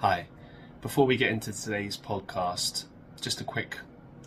[0.00, 0.28] Hi.
[0.80, 2.84] Before we get into today's podcast,
[3.20, 3.78] just a quick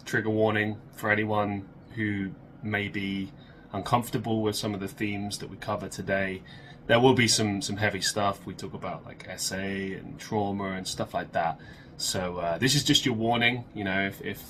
[0.04, 3.32] trigger warning for anyone who may be
[3.72, 6.42] uncomfortable with some of the themes that we cover today.
[6.88, 8.46] There will be some some heavy stuff.
[8.46, 11.58] We talk about like SA and trauma and stuff like that.
[11.96, 13.64] So uh, this is just your warning.
[13.74, 14.44] You know, if, if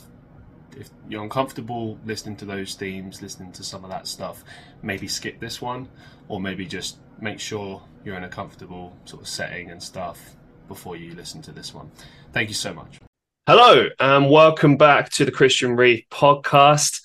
[0.76, 4.44] if you're uncomfortable listening to those themes, listening to some of that stuff,
[4.82, 5.88] maybe skip this one,
[6.30, 10.36] or maybe just make sure you're in a comfortable sort of setting and stuff
[10.72, 11.92] before you listen to this one.
[12.32, 12.98] Thank you so much.
[13.46, 17.02] Hello, and welcome back to the Christian Reeve podcast.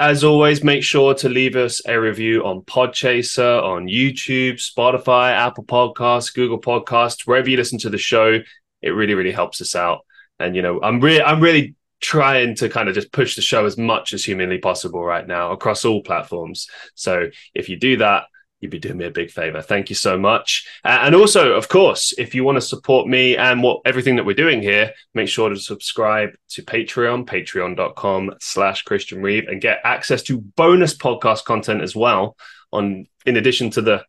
[0.00, 5.62] As always, make sure to leave us a review on Podchaser, on YouTube, Spotify, Apple
[5.62, 8.40] Podcasts, Google Podcasts, wherever you listen to the show.
[8.82, 10.00] It really, really helps us out.
[10.40, 13.64] And you know, I'm really, I'm really trying to kind of just push the show
[13.64, 16.66] as much as humanly possible right now across all platforms.
[16.96, 18.24] So if you do that,
[18.64, 19.62] you'd be doing me a big favor.
[19.62, 20.66] Thank you so much.
[20.84, 24.26] Uh, and also, of course, if you want to support me and what everything that
[24.26, 29.80] we're doing here, make sure to subscribe to Patreon, patreon.com slash Christian Reeve and get
[29.84, 32.36] access to bonus podcast content as well
[32.72, 34.04] on in addition to the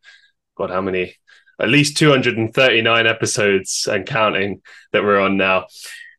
[0.56, 1.14] God, how many?
[1.60, 5.66] At least 239 episodes and counting that we're on now.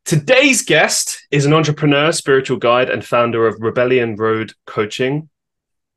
[0.04, 5.28] Today's guest is an entrepreneur, spiritual guide, and founder of Rebellion Road Coaching.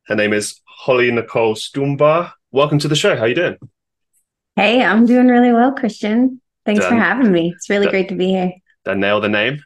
[0.07, 2.31] Her name is Holly Nicole Stoumbaugh.
[2.51, 3.15] Welcome to the show.
[3.15, 3.55] How you doing?
[4.55, 6.41] Hey, I'm doing really well, Christian.
[6.65, 7.53] Thanks for having me.
[7.55, 8.51] It's really great to be here.
[8.85, 9.63] Did I nail the name?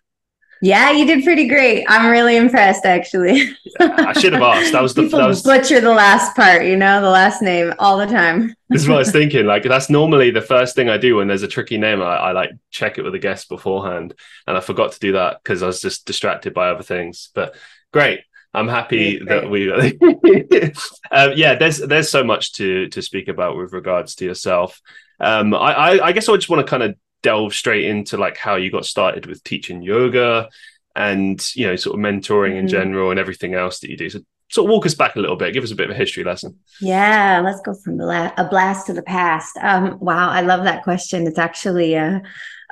[0.62, 1.86] Yeah, you did pretty great.
[1.88, 3.50] I'm really impressed, actually.
[3.80, 4.74] I should have asked.
[4.74, 7.74] That was the People that was butcher the last part, you know, the last name
[7.80, 8.54] all the time.
[8.68, 9.46] this is what I was thinking.
[9.46, 12.02] Like that's normally the first thing I do when there's a tricky name.
[12.02, 14.14] I, I like check it with a guest beforehand,
[14.48, 17.30] and I forgot to do that because I was just distracted by other things.
[17.34, 17.56] But
[17.94, 18.20] great.
[18.56, 19.72] I'm happy that we.
[21.12, 24.82] um, yeah, there's there's so much to to speak about with regards to yourself.
[25.20, 28.38] Um, I, I, I guess I just want to kind of delve straight into like
[28.38, 30.50] how you got started with teaching yoga
[30.96, 32.60] and you know sort of mentoring mm.
[32.60, 34.10] in general and everything else that you do.
[34.10, 35.54] So sort of walk us back a little bit.
[35.54, 36.58] Give us a bit of a history lesson.
[36.80, 39.58] Yeah, let's go from la- a blast to the past.
[39.62, 41.28] Um, wow, I love that question.
[41.28, 42.22] It's actually a,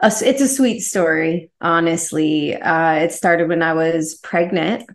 [0.01, 1.51] a it's a sweet story.
[1.59, 4.89] Honestly, uh, it started when I was pregnant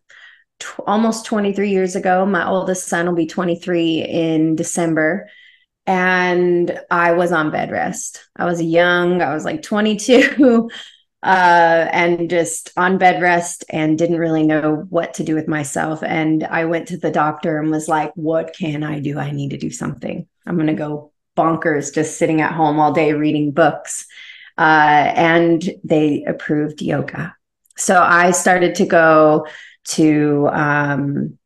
[0.87, 2.25] almost 23 years ago.
[2.27, 5.29] My oldest son will be 23 in December.
[5.87, 8.29] And I was on bed rest.
[8.37, 10.69] I was young, I was like 22,
[11.23, 16.03] uh, and just on bed rest and didn't really know what to do with myself.
[16.03, 19.19] And I went to the doctor and was like, What can I do?
[19.19, 20.27] I need to do something.
[20.47, 24.07] I'm going to go bonkers just sitting at home all day reading books.
[24.59, 27.35] Uh, and they approved yoga.
[27.77, 29.47] So I started to go
[29.88, 31.38] to um,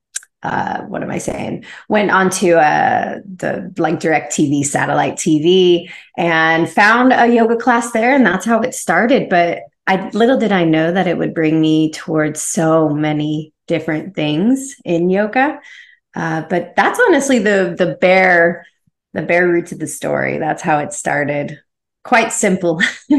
[0.42, 1.64] uh, what am I saying?
[1.88, 8.26] Went onto uh, the like DirecTV, satellite TV and found a yoga class there, and
[8.26, 9.28] that's how it started.
[9.28, 14.16] But I little did I know that it would bring me towards so many different
[14.16, 15.60] things in yoga.
[16.14, 18.66] Uh, but that's honestly the the bare
[19.12, 20.38] the bare roots of the story.
[20.38, 21.60] That's how it started.
[22.04, 22.80] Quite simple.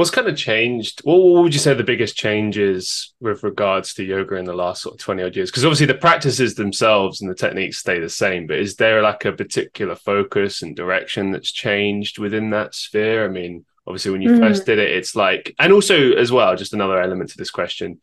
[0.00, 1.00] What's kind of changed?
[1.04, 4.94] What would you say the biggest changes with regards to yoga in the last sort
[4.94, 5.50] of 20 odd years?
[5.50, 9.26] Because obviously the practices themselves and the techniques stay the same, but is there like
[9.26, 13.26] a particular focus and direction that's changed within that sphere?
[13.26, 14.38] I mean, obviously when you mm.
[14.38, 18.00] first did it, it's like, and also as well, just another element to this question,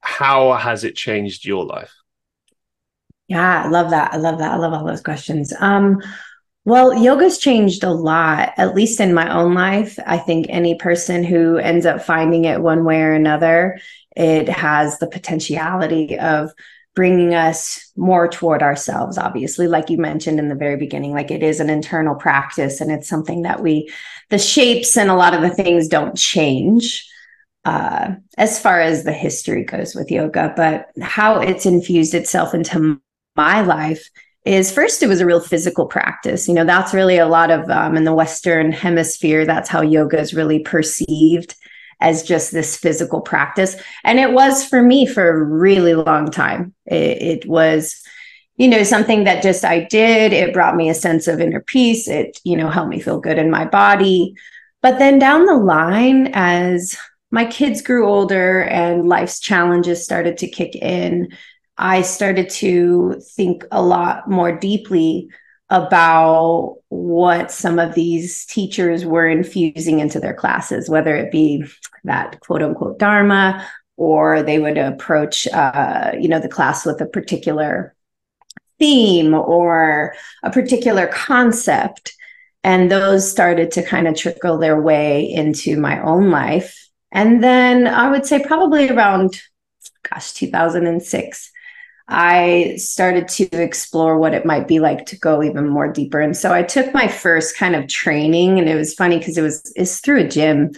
[0.00, 1.94] how has it changed your life?
[3.26, 4.12] Yeah, I love that.
[4.12, 4.52] I love that.
[4.52, 5.50] I love all those questions.
[5.60, 5.98] Um,
[6.66, 10.00] well, yoga's changed a lot, at least in my own life.
[10.04, 13.78] I think any person who ends up finding it one way or another,
[14.16, 16.50] it has the potentiality of
[16.96, 21.42] bringing us more toward ourselves obviously like you mentioned in the very beginning like it
[21.42, 23.92] is an internal practice and it's something that we
[24.30, 27.06] the shapes and a lot of the things don't change
[27.66, 32.98] uh, as far as the history goes with yoga but how it's infused itself into
[33.36, 34.08] my life
[34.46, 36.46] is first it was a real physical practice.
[36.46, 40.18] You know that's really a lot of um, in the western hemisphere that's how yoga
[40.20, 41.56] is really perceived
[42.00, 43.74] as just this physical practice.
[44.04, 46.74] And it was for me for a really long time.
[46.86, 48.00] It, it was
[48.56, 50.32] you know something that just i did.
[50.32, 52.08] It brought me a sense of inner peace.
[52.08, 54.34] It you know helped me feel good in my body.
[54.80, 56.96] But then down the line as
[57.32, 61.32] my kids grew older and life's challenges started to kick in
[61.78, 65.28] I started to think a lot more deeply
[65.68, 71.64] about what some of these teachers were infusing into their classes, whether it be
[72.04, 77.06] that quote unquote Dharma, or they would approach, uh, you know, the class with a
[77.06, 77.94] particular
[78.78, 82.12] theme or a particular concept.
[82.62, 86.88] And those started to kind of trickle their way into my own life.
[87.12, 89.40] And then I would say probably around,
[90.10, 91.52] gosh, 2006,
[92.08, 96.20] I started to explore what it might be like to go even more deeper.
[96.20, 99.42] And so I took my first kind of training, and it was funny because it
[99.42, 100.70] was it's through a gym.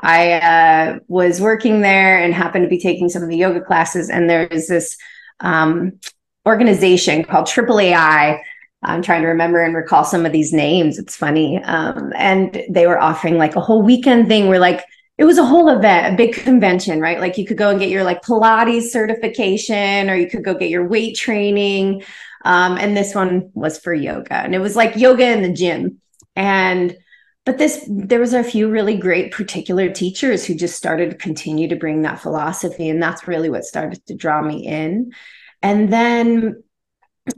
[0.00, 4.10] I uh, was working there and happened to be taking some of the yoga classes,
[4.10, 4.96] and there's this
[5.38, 6.00] um,
[6.46, 8.40] organization called AAAI.
[8.84, 10.98] I'm trying to remember and recall some of these names.
[10.98, 14.84] It's funny, um, and they were offering like a whole weekend thing where like
[15.18, 17.20] it was a whole event, a big convention, right?
[17.20, 20.70] Like you could go and get your like Pilates certification, or you could go get
[20.70, 22.02] your weight training.
[22.44, 26.00] Um, and this one was for yoga, and it was like yoga in the gym.
[26.34, 26.96] And
[27.44, 31.68] but this there was a few really great particular teachers who just started to continue
[31.68, 35.12] to bring that philosophy, and that's really what started to draw me in.
[35.62, 36.62] And then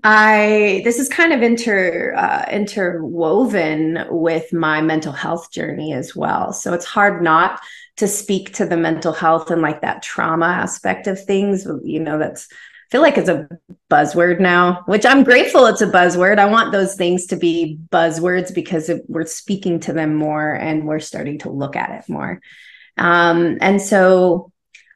[0.03, 6.53] I this is kind of inter uh, interwoven with my mental health journey as well.
[6.53, 7.61] So it's hard not
[7.97, 11.67] to speak to the mental health and like that trauma aspect of things.
[11.85, 13.47] You know, that's I feel like it's a
[13.91, 16.39] buzzword now, which I'm grateful it's a buzzword.
[16.39, 21.01] I want those things to be buzzwords because we're speaking to them more and we're
[21.01, 22.41] starting to look at it more.
[22.97, 24.51] Um, and so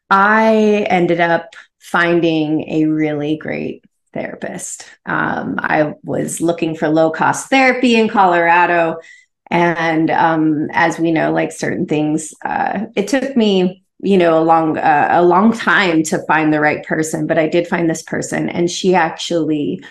[0.08, 4.84] I ended up finding a really great therapist.
[5.06, 8.98] Um, I was looking for low cost therapy in Colorado.
[9.50, 14.44] And um, as we know, like certain things, uh, it took me, you know, a
[14.44, 17.26] long, uh, a long time to find the right person.
[17.26, 19.82] But I did find this person, and she actually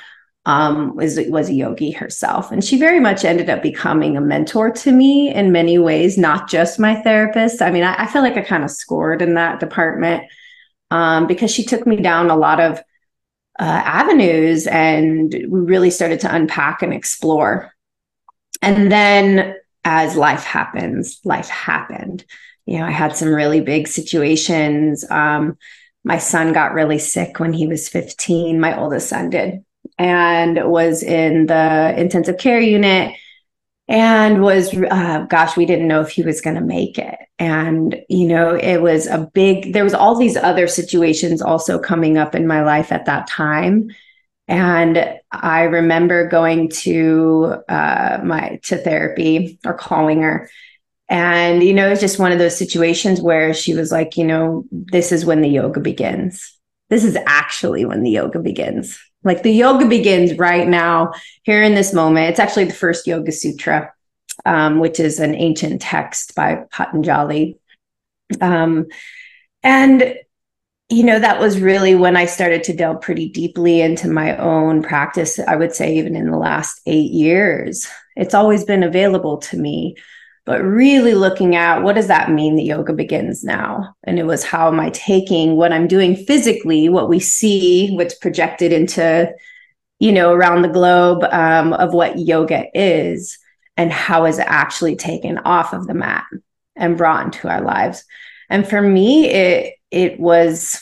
[0.46, 4.72] um, was was a yogi herself, and she very much ended up becoming a mentor
[4.72, 7.62] to me in many ways, not just my therapist.
[7.62, 10.24] I mean, I, I feel like I kind of scored in that department
[10.90, 12.81] um, because she took me down a lot of
[13.59, 17.74] uh, avenues and we really started to unpack and explore.
[18.62, 22.25] And then as life happens, life happened.
[22.65, 25.09] You know, I had some really big situations.
[25.09, 25.57] Um,
[26.04, 29.63] my son got really sick when he was 15, my oldest son did,
[29.98, 33.15] and was in the intensive care unit
[33.88, 37.18] and was uh, gosh we didn't know if he was going to make it.
[37.39, 42.18] And you know it was a big there was all these other situations also coming
[42.18, 43.89] up in my life at that time.
[44.50, 50.50] And i remember going to uh, my to therapy or calling her.
[51.10, 54.66] And you know it's just one of those situations where she was like you know
[54.72, 56.54] this is when the yoga begins.
[56.90, 61.12] This is actually when the yoga begins like the yoga begins right now,
[61.44, 62.30] here in this moment.
[62.30, 63.94] It's actually the first Yoga Sutra,
[64.46, 67.58] um, which is an ancient text by Patanjali.
[68.42, 68.88] Um,
[69.64, 70.16] and
[70.90, 74.81] you know, that was really when I started to delve pretty deeply into my own
[74.81, 75.38] practice.
[75.38, 79.96] I would say, even in the last eight years, it's always been available to me
[80.48, 83.94] but really looking at what does that mean that yoga begins now?
[84.06, 88.16] And it was how am i taking what i'm doing physically what we see what's
[88.16, 89.32] projected into
[90.00, 93.38] you know around the globe um, of what yoga is
[93.76, 96.26] and how is it actually taken off of the mat
[96.76, 98.04] and brought into our lives?
[98.50, 100.82] And for me it it was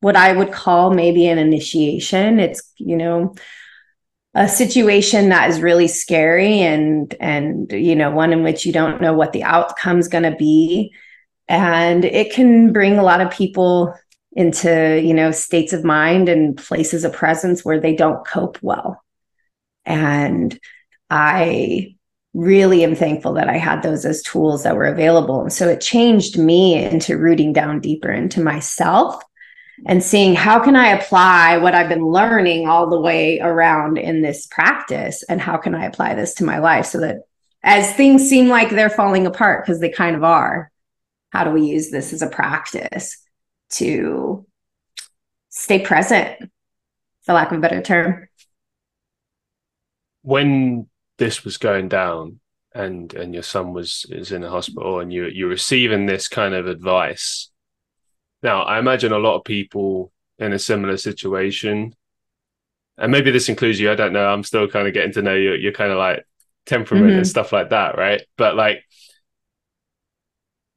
[0.00, 2.40] what i would call maybe an initiation.
[2.40, 3.36] It's you know
[4.36, 9.00] a situation that is really scary and and you know one in which you don't
[9.00, 10.92] know what the outcome's going to be.
[11.48, 13.94] And it can bring a lot of people
[14.32, 19.02] into you know states of mind and places of presence where they don't cope well.
[19.84, 20.58] And
[21.08, 21.94] i
[22.34, 25.40] really am thankful that i had those as tools that were available.
[25.40, 29.22] And so it changed me into rooting down deeper into myself
[29.84, 34.22] and seeing how can I apply what I've been learning all the way around in
[34.22, 37.18] this practice and how can I apply this to my life so that
[37.62, 40.70] as things seem like they're falling apart because they kind of are,
[41.30, 43.18] how do we use this as a practice
[43.70, 44.46] to
[45.50, 46.50] stay present,
[47.22, 48.28] for lack of a better term?
[50.22, 52.40] When this was going down
[52.74, 56.54] and and your son was is in the hospital and you you're receiving this kind
[56.54, 57.50] of advice
[58.42, 61.94] now, I imagine a lot of people in a similar situation,
[62.98, 63.90] and maybe this includes you.
[63.90, 64.26] I don't know.
[64.26, 65.54] I'm still kind of getting to know you.
[65.54, 66.24] You're kind of like
[66.66, 67.18] temperament mm-hmm.
[67.18, 68.22] and stuff like that, right?
[68.36, 68.84] But like,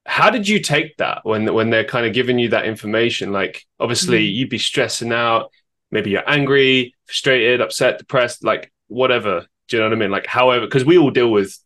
[0.06, 3.32] how did you take that when when they're kind of giving you that information?
[3.32, 4.36] Like, obviously, mm-hmm.
[4.36, 5.52] you'd be stressing out.
[5.92, 9.46] Maybe you're angry, frustrated, upset, depressed, like whatever.
[9.68, 10.12] Do you know what I mean?
[10.12, 11.58] Like, however, because we all deal with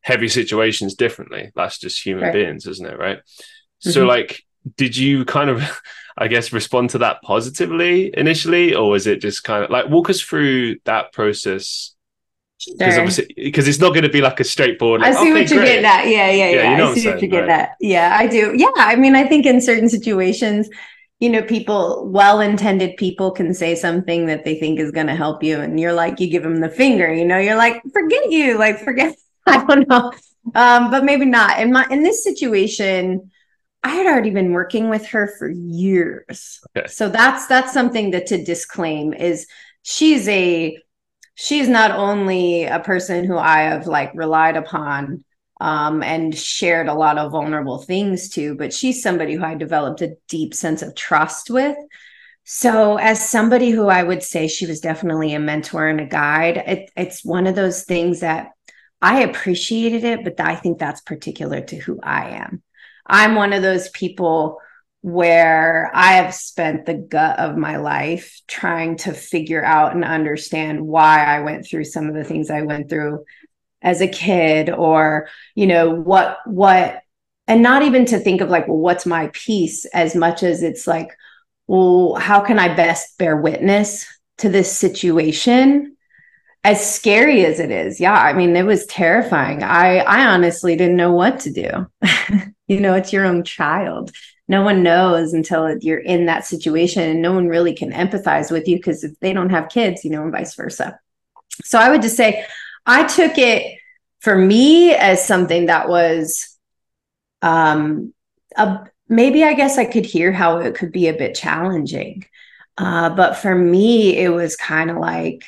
[0.00, 1.50] heavy situations differently.
[1.54, 2.32] That's just human right.
[2.32, 2.98] beings, isn't it?
[2.98, 3.18] Right.
[3.18, 3.90] Mm-hmm.
[3.90, 4.42] So, like,
[4.76, 5.82] did you kind of
[6.18, 10.10] i guess respond to that positively initially or was it just kind of like walk
[10.10, 11.94] us through that process?
[12.66, 13.02] Because sure.
[13.02, 15.50] obviously because it's not going to be like a straightforward like, i see okay, what
[15.50, 15.68] you're great.
[15.68, 16.70] getting at yeah yeah yeah, yeah.
[16.72, 18.52] you know i see what, you're getting at yeah i do.
[18.56, 20.68] Yeah i mean i think in certain situations
[21.20, 25.44] you know people well-intended people can say something that they think is going to help
[25.44, 28.58] you and you're like you give them the finger you know you're like forget you
[28.58, 29.14] like forget
[29.46, 30.12] i don't know.
[30.54, 31.60] Um but maybe not.
[31.60, 33.30] In my in this situation
[33.88, 36.60] I had already been working with her for years.
[36.76, 36.86] Okay.
[36.88, 39.46] So that's that's something that to disclaim is
[39.80, 40.76] she's a
[41.36, 45.24] she's not only a person who I have like relied upon
[45.62, 50.02] um, and shared a lot of vulnerable things to, but she's somebody who I developed
[50.02, 51.76] a deep sense of trust with.
[52.44, 56.58] So, as somebody who I would say she was definitely a mentor and a guide,
[56.58, 58.50] it, it's one of those things that
[59.00, 62.62] I appreciated it, but I think that's particular to who I am.
[63.08, 64.60] I'm one of those people
[65.00, 70.80] where I have spent the gut of my life trying to figure out and understand
[70.84, 73.24] why I went through some of the things I went through
[73.80, 77.00] as a kid or you know what what
[77.46, 80.86] and not even to think of like well what's my piece as much as it's
[80.86, 81.10] like
[81.68, 84.04] well how can I best bear witness
[84.38, 85.96] to this situation?
[86.64, 89.62] As scary as it is yeah i mean it was terrifying.
[89.62, 91.86] I i honestly didn't know what to do
[92.68, 94.12] you know it's your own child.
[94.46, 98.66] No one knows until you're in that situation and no one really can empathize with
[98.66, 100.98] you because if they don't have kids you know and vice versa.
[101.64, 102.46] So i would just say
[102.86, 103.78] i took it
[104.20, 106.56] for me as something that was
[107.42, 108.14] um
[108.56, 112.24] a, maybe i guess i could hear how it could be a bit challenging
[112.78, 115.44] uh, but for me it was kind of like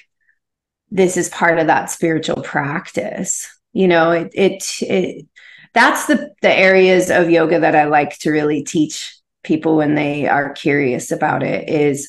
[0.90, 3.48] this is part of that spiritual practice.
[3.72, 5.26] You know it, it it
[5.72, 10.26] that's the the areas of yoga that i like to really teach people when they
[10.26, 12.08] are curious about it is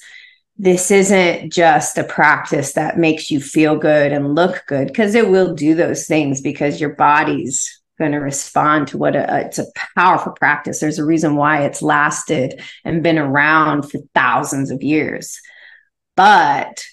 [0.58, 5.30] this isn't just a practice that makes you feel good and look good because it
[5.30, 9.66] will do those things because your body's going to respond to what a, it's a
[9.96, 10.80] powerful practice.
[10.80, 15.40] There's a reason why it's lasted and been around for thousands of years.
[16.16, 16.84] But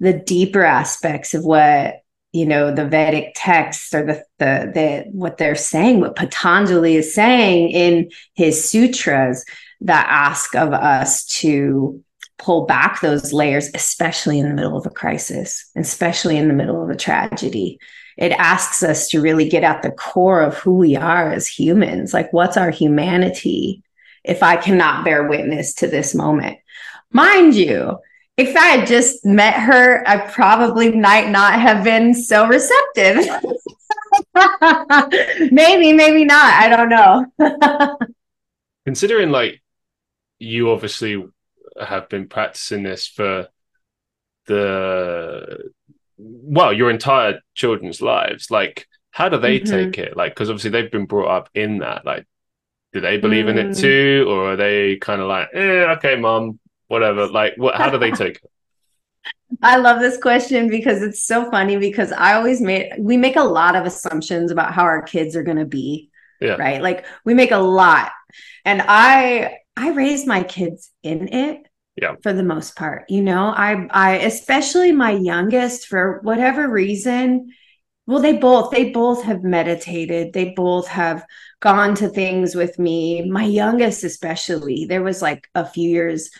[0.00, 1.99] the deeper aspects of what
[2.32, 7.14] you know the vedic texts or the, the the what they're saying what patanjali is
[7.14, 9.44] saying in his sutras
[9.80, 12.02] that ask of us to
[12.38, 16.82] pull back those layers especially in the middle of a crisis especially in the middle
[16.82, 17.78] of a tragedy.
[18.16, 22.12] It asks us to really get at the core of who we are as humans.
[22.12, 23.82] Like what's our humanity
[24.22, 26.58] if i cannot bear witness to this moment?
[27.12, 27.98] Mind you
[28.40, 33.26] if I had just met her, I probably might not have been so receptive.
[35.52, 36.54] maybe, maybe not.
[36.54, 37.26] I don't know.
[38.86, 39.62] Considering like
[40.38, 41.22] you obviously
[41.78, 43.48] have been practicing this for
[44.46, 45.70] the
[46.16, 49.90] well, your entire children's lives, like how do they mm-hmm.
[49.90, 50.16] take it?
[50.16, 52.06] Like, because obviously they've been brought up in that.
[52.06, 52.26] Like,
[52.92, 53.50] do they believe mm.
[53.50, 53.80] in it mm.
[53.80, 56.58] too, or are they kind of like, eh, okay, mom,
[56.90, 58.50] whatever like what how do they take it
[59.62, 63.44] I love this question because it's so funny because I always make we make a
[63.44, 66.10] lot of assumptions about how our kids are going to be.
[66.40, 66.54] Yeah.
[66.54, 66.80] Right?
[66.80, 68.12] Like we make a lot.
[68.64, 71.66] And I I raised my kids in it.
[72.00, 72.14] Yeah.
[72.22, 73.04] For the most part.
[73.08, 77.52] You know, I I especially my youngest for whatever reason,
[78.06, 80.32] well they both they both have meditated.
[80.32, 81.26] They both have
[81.60, 83.28] gone to things with me.
[83.28, 84.86] My youngest especially.
[84.86, 86.30] There was like a few years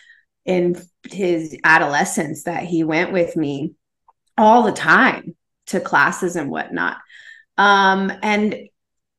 [0.44, 3.74] in his adolescence that he went with me
[4.36, 5.34] all the time
[5.66, 6.98] to classes and whatnot.
[7.56, 8.68] Um, and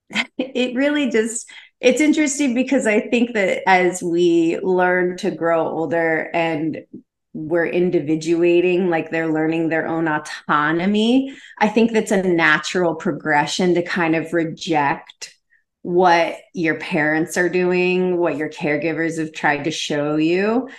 [0.37, 1.49] it really just
[1.79, 6.85] it's interesting because I think that as we learn to grow older and
[7.33, 13.81] we're individuating, like they're learning their own autonomy, I think that's a natural progression to
[13.81, 15.35] kind of reject
[15.81, 20.69] what your parents are doing, what your caregivers have tried to show you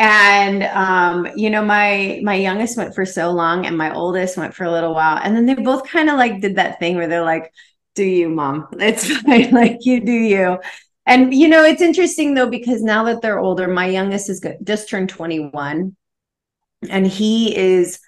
[0.00, 4.54] and um, you know my my youngest went for so long and my oldest went
[4.54, 5.20] for a little while.
[5.22, 7.52] And then they both kind of like did that thing where they're like
[7.94, 8.68] do you mom?
[8.78, 9.50] It's fine.
[9.52, 10.58] Like you do you.
[11.04, 14.88] And you know it's interesting though because now that they're older my youngest is just
[14.88, 15.94] turned 21
[16.88, 17.98] and he is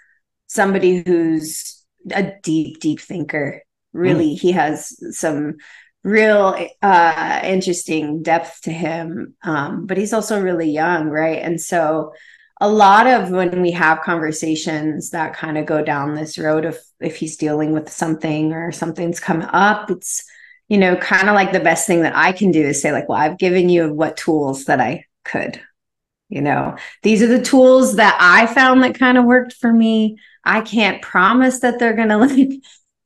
[0.47, 3.63] somebody who's a deep deep thinker.
[3.93, 4.41] Really mm.
[4.41, 5.57] he has some
[6.05, 12.13] real uh interesting depth to him um but he's also really young right and so
[12.61, 16.79] a lot of when we have conversations that kind of go down this road of
[17.01, 20.25] if he's dealing with something or something's come up it's
[20.69, 23.09] you know kind of like the best thing that i can do is say like
[23.09, 25.61] well i've given you what tools that i could
[26.29, 30.17] You know, these are the tools that I found that kind of worked for me.
[30.45, 32.49] I can't promise that they're going to like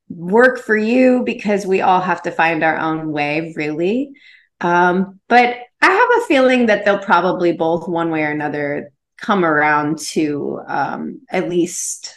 [0.08, 4.12] work for you because we all have to find our own way, really.
[4.60, 9.44] Um, but I have a feeling that they'll probably both, one way or another, come
[9.44, 12.14] around to um, at least,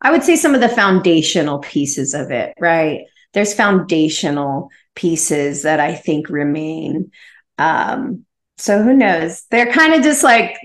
[0.00, 3.02] I would say, some of the foundational pieces of it, right?
[3.32, 7.12] There's foundational pieces that I think remain.
[7.58, 8.24] Um,
[8.58, 9.44] so who knows?
[9.50, 10.56] They're kind of just like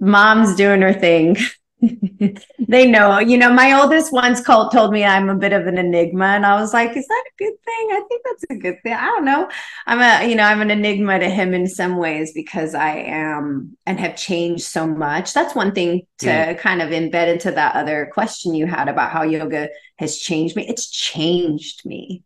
[0.00, 1.36] mom's doing her thing.
[1.80, 5.78] they know, you know, my oldest once called told me I'm a bit of an
[5.78, 6.26] enigma.
[6.26, 7.88] And I was like, is that a good thing?
[7.92, 8.94] I think that's a good thing.
[8.94, 9.48] I don't know.
[9.86, 13.76] I'm a, you know, I'm an enigma to him in some ways because I am
[13.86, 15.32] and have changed so much.
[15.32, 16.58] That's one thing to mm.
[16.58, 19.68] kind of embed into that other question you had about how yoga
[19.98, 20.66] has changed me.
[20.66, 22.24] It's changed me.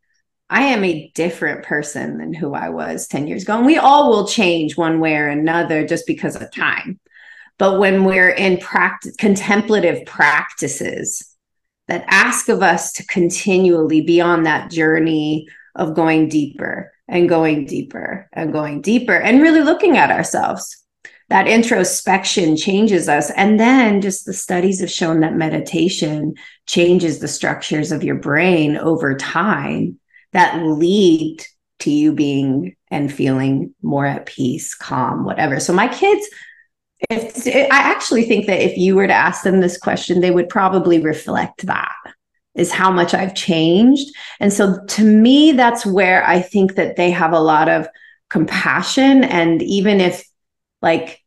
[0.49, 3.57] I am a different person than who I was 10 years ago.
[3.57, 7.01] And we all will change one way or another just because of time.
[7.59, 8.59] But when we're in
[9.19, 11.35] contemplative practices
[11.89, 17.67] that ask of us to continually be on that journey of going deeper and going
[17.67, 20.83] deeper and going deeper and really looking at ourselves,
[21.29, 23.31] that introspection changes us.
[23.31, 26.35] And then just the studies have shown that meditation
[26.67, 29.99] changes the structures of your brain over time
[30.33, 31.43] that lead
[31.81, 35.59] to you being and feeling more at peace, calm, whatever.
[35.59, 36.29] So my kids,
[37.11, 40.49] if I actually think that if you were to ask them this question, they would
[40.49, 41.93] probably reflect that
[42.55, 44.15] is how much I've changed.
[44.39, 47.89] And so to me, that's where I think that they have a lot of
[48.29, 49.25] compassion.
[49.25, 50.25] And even if
[50.83, 51.21] like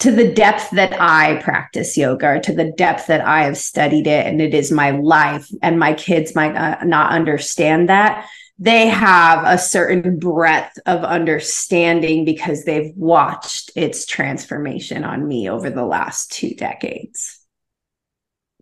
[0.00, 4.06] to the depth that I practice yoga, or to the depth that I have studied
[4.06, 8.28] it, and it is my life, and my kids might uh, not understand that.
[8.58, 15.70] They have a certain breadth of understanding because they've watched its transformation on me over
[15.70, 17.40] the last two decades.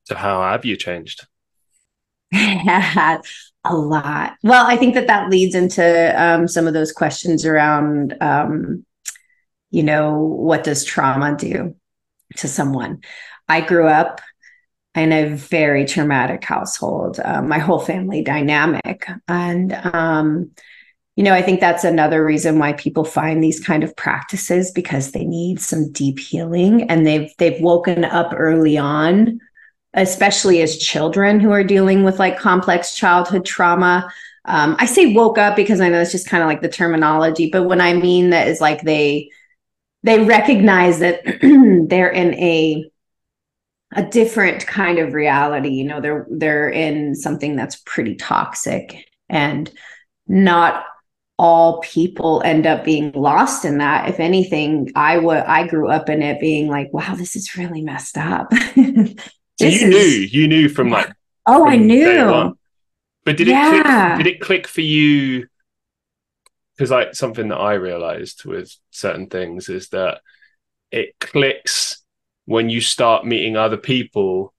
[0.05, 1.27] So, how have you changed?
[2.33, 3.21] a
[3.71, 4.35] lot.
[4.43, 8.85] Well, I think that that leads into um, some of those questions around um,
[9.73, 11.75] you know, what does trauma do
[12.37, 13.03] to someone?
[13.49, 14.21] I grew up
[14.95, 19.09] in a very traumatic household, uh, my whole family dynamic.
[19.27, 20.51] And, um,
[21.17, 25.13] you know, I think that's another reason why people find these kind of practices because
[25.13, 29.39] they need some deep healing and they've they've woken up early on,
[29.95, 34.11] especially as children who are dealing with like complex childhood trauma.
[34.47, 37.51] Um, I say woke up because I know it's just kind of like the terminology,
[37.51, 39.31] but when I mean that is like they
[40.03, 41.23] they recognize that
[41.89, 42.91] they're in a
[43.95, 45.71] a different kind of reality.
[45.71, 49.71] You know they're they're in something that's pretty toxic and
[50.27, 50.85] not
[51.39, 54.09] all people end up being lost in that.
[54.09, 57.83] If anything i would i grew up in it being like wow this is really
[57.83, 58.53] messed up.
[59.61, 61.13] So you is, knew you knew from like
[61.47, 62.57] oh from i knew.
[63.25, 64.15] but did it yeah.
[64.15, 65.47] click did it click for you?
[66.75, 70.21] Because like something that I realized with certain things is that
[70.91, 72.02] it clicks
[72.47, 74.53] when you start meeting other people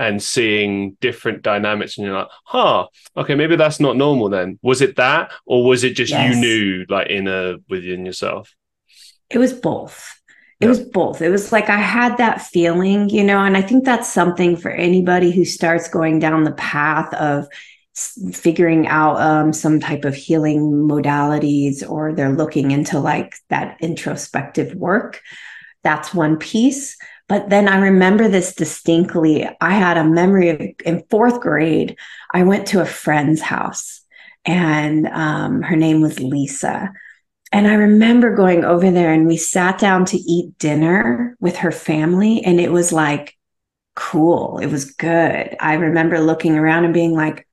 [0.00, 2.86] and seeing different dynamics and you're like huh
[3.18, 4.58] okay maybe that's not normal then.
[4.62, 6.34] Was it that or was it just yes.
[6.34, 8.54] you knew like in a within yourself?
[9.28, 10.18] It was both.
[10.58, 10.70] It yeah.
[10.70, 11.20] was both.
[11.20, 14.70] It was like i had that feeling you know and i think that's something for
[14.70, 17.46] anybody who starts going down the path of
[18.32, 24.74] figuring out um, some type of healing modalities or they're looking into like that introspective
[24.74, 25.20] work
[25.82, 26.96] that's one piece
[27.30, 31.96] but then i remember this distinctly i had a memory of in fourth grade
[32.34, 34.02] i went to a friend's house
[34.44, 36.92] and um, her name was lisa
[37.52, 41.72] and i remember going over there and we sat down to eat dinner with her
[41.72, 43.34] family and it was like
[43.96, 47.46] cool it was good i remember looking around and being like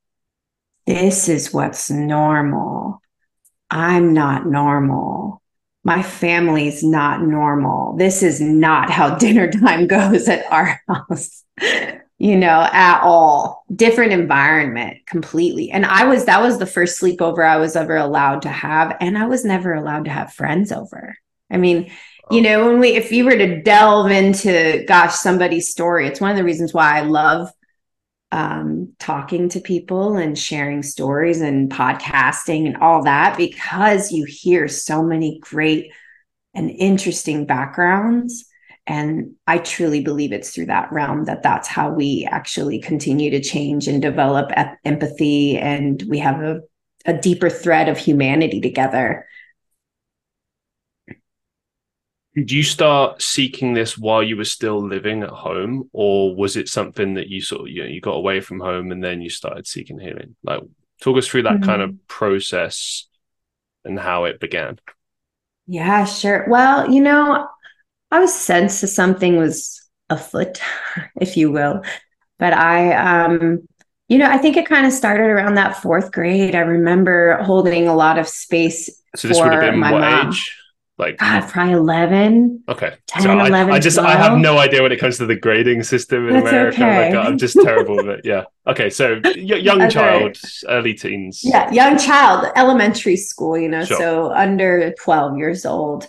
[0.87, 3.01] this is what's normal.
[3.69, 5.41] I'm not normal.
[5.87, 7.95] My family's not normal.
[7.95, 11.45] This is not how dinner time goes at our house,
[12.17, 13.63] you know, at all.
[13.73, 15.71] Different environment completely.
[15.71, 18.97] And I was, that was the first sleepover I was ever allowed to have.
[18.99, 21.15] And I was never allowed to have friends over.
[21.49, 21.89] I mean,
[22.29, 22.41] you oh.
[22.41, 26.35] know, when we, if you were to delve into, gosh, somebody's story, it's one of
[26.35, 27.49] the reasons why I love
[28.31, 34.67] um, talking to people and sharing stories and podcasting and all that because you hear
[34.67, 35.91] so many great
[36.53, 38.45] and interesting backgrounds.
[38.85, 43.41] And i truly believe it's through that realm that that's how we actually continue to
[43.41, 44.51] change and develop
[44.85, 45.57] empathy.
[45.57, 46.61] And we have a,
[47.05, 49.25] a deeper thread of humanity together
[52.37, 56.69] did you start seeking this while you were still living at home or was it
[56.69, 59.29] something that you sort of you know you got away from home and then you
[59.31, 60.35] started seeking healing?
[60.43, 60.61] Like
[61.01, 61.63] talk us through that mm-hmm.
[61.63, 63.07] kind of process
[63.83, 64.77] and how it began.
[65.65, 66.45] Yeah sure.
[66.47, 67.47] Well you know
[68.11, 70.61] i was sensed that something was afoot
[71.19, 71.81] if you will.
[72.37, 73.67] But i um
[74.09, 76.53] you know i think it kind of started around that fourth grade.
[76.53, 80.27] I remember holding a lot of space so this would have been what mom.
[80.27, 80.53] age
[80.97, 84.09] like God, probably 11 okay 10, so I, 11, I just 12.
[84.09, 87.15] i have no idea when it comes to the grading system in That's america okay.
[87.15, 89.89] like, i'm just terrible with it yeah okay so y- young okay.
[89.91, 93.97] child early teens yeah young child elementary school you know sure.
[93.97, 96.07] so under 12 years old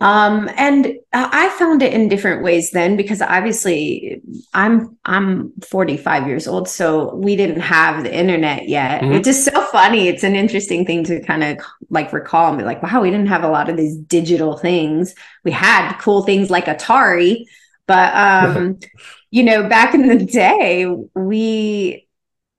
[0.00, 4.22] um, and I found it in different ways then because obviously
[4.54, 9.02] I'm I'm 45 years old, so we didn't have the internet yet.
[9.02, 9.14] Mm-hmm.
[9.14, 10.06] It's just so funny.
[10.06, 11.58] It's an interesting thing to kind of
[11.90, 15.16] like recall and be like, wow, we didn't have a lot of these digital things.
[15.42, 17.46] We had cool things like Atari,
[17.88, 18.78] but um,
[19.32, 22.06] you know, back in the day, we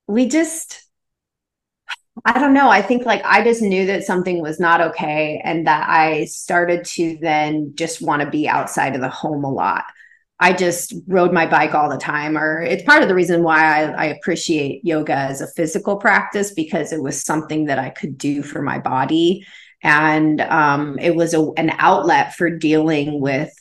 [0.07, 0.88] we just
[2.25, 2.69] I don't know.
[2.69, 6.85] I think like I just knew that something was not okay and that I started
[6.85, 9.85] to then just want to be outside of the home a lot.
[10.39, 13.83] I just rode my bike all the time, or it's part of the reason why
[13.83, 18.17] I, I, appreciate yoga as a physical practice because it was something that I could
[18.17, 19.45] do for my body.
[19.83, 23.51] And um, it was a, an outlet for dealing with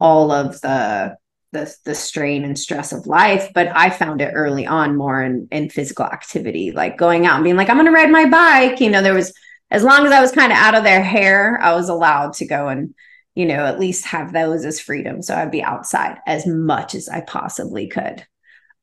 [0.00, 1.16] all of the
[1.54, 5.48] the the strain and stress of life but i found it early on more in
[5.50, 8.80] in physical activity like going out and being like i'm going to ride my bike.
[8.80, 9.32] You know there was
[9.70, 12.46] as long as i was kind of out of their hair i was allowed to
[12.46, 12.94] go and
[13.34, 15.22] you know at least have those as freedom.
[15.22, 18.26] So i'd be outside as much as i possibly could.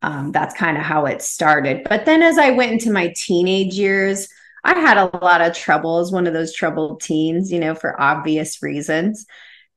[0.04, 1.86] Um, that's kind of how it started.
[1.88, 4.28] But then as i went into my teenage years
[4.64, 8.00] i had a lot of trouble as one of those troubled teens you know for
[8.00, 9.26] obvious reasons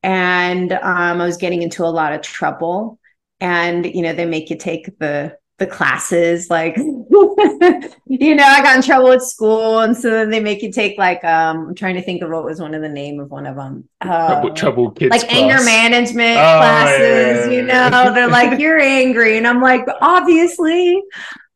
[0.05, 3.01] and um, I was getting into a lot of trouble.
[3.41, 8.75] And you know, they make you take the the classes like you know i got
[8.75, 9.79] in trouble at school.
[9.79, 12.45] And so then they make you take like um i'm trying to think of what
[12.45, 13.89] was one of the name of one of them.
[14.01, 15.33] Uh, trouble, trouble kids like class.
[15.33, 19.39] anger management oh, classes yeah, yeah, yeah, you know they're like you're angry.
[19.39, 21.01] And i'm like obviously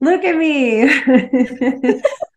[0.01, 0.87] look at me.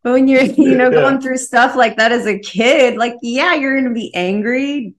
[0.04, 3.54] But when you're you know going through stuff like that as a kid like yeah
[3.54, 4.96] you're gonna be angry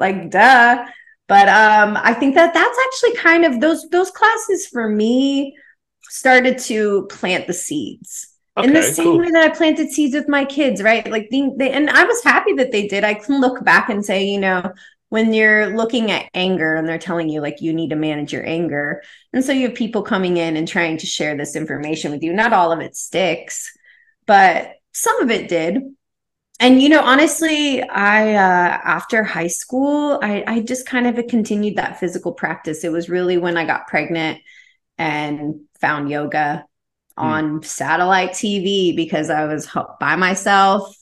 [0.00, 0.84] like duh.
[1.28, 5.56] But um i think that that's actually kind of those those classes for me
[6.02, 8.26] started to plant the seeds.
[8.56, 9.18] Okay, in the same cool.
[9.18, 11.08] way that i planted seeds with my kids right?
[11.08, 13.04] Like they, they and i was happy that they did.
[13.04, 14.72] I can look back and say you know
[15.10, 18.46] when you're looking at anger and they're telling you like you need to manage your
[18.46, 19.02] anger.
[19.32, 22.32] And so you have people coming in and trying to share this information with you.
[22.32, 23.72] Not all of it sticks
[24.30, 25.82] but some of it did
[26.60, 31.76] and you know honestly i uh, after high school I, I just kind of continued
[31.76, 32.84] that physical practice.
[32.84, 34.40] It was really when i got pregnant
[34.98, 36.64] and found yoga
[37.18, 37.22] mm.
[37.22, 39.68] on satellite tv because i was
[39.98, 40.94] by myself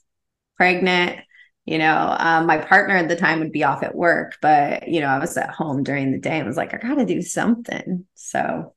[0.56, 1.20] pregnant.
[1.66, 5.02] You know um, my partner at the time would be off at work but you
[5.02, 8.06] know i was at home during the day and was like i gotta do something.
[8.14, 8.74] So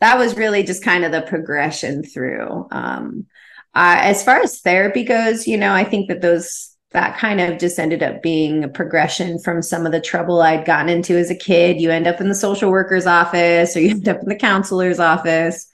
[0.00, 3.26] that was really just kind of the progression through um,
[3.74, 7.58] uh, as far as therapy goes, you know, I think that those that kind of
[7.58, 11.30] just ended up being a progression from some of the trouble I'd gotten into as
[11.30, 11.80] a kid.
[11.80, 14.98] You end up in the social worker's office or you end up in the counselor's
[14.98, 15.68] office.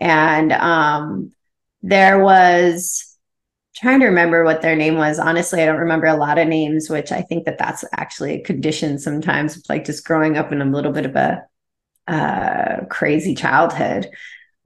[0.00, 1.32] And um,
[1.82, 3.18] there was
[3.76, 5.18] trying to remember what their name was.
[5.18, 8.42] Honestly, I don't remember a lot of names, which I think that that's actually a
[8.42, 11.44] condition sometimes, like just growing up in a little bit of a
[12.08, 14.08] uh, crazy childhood.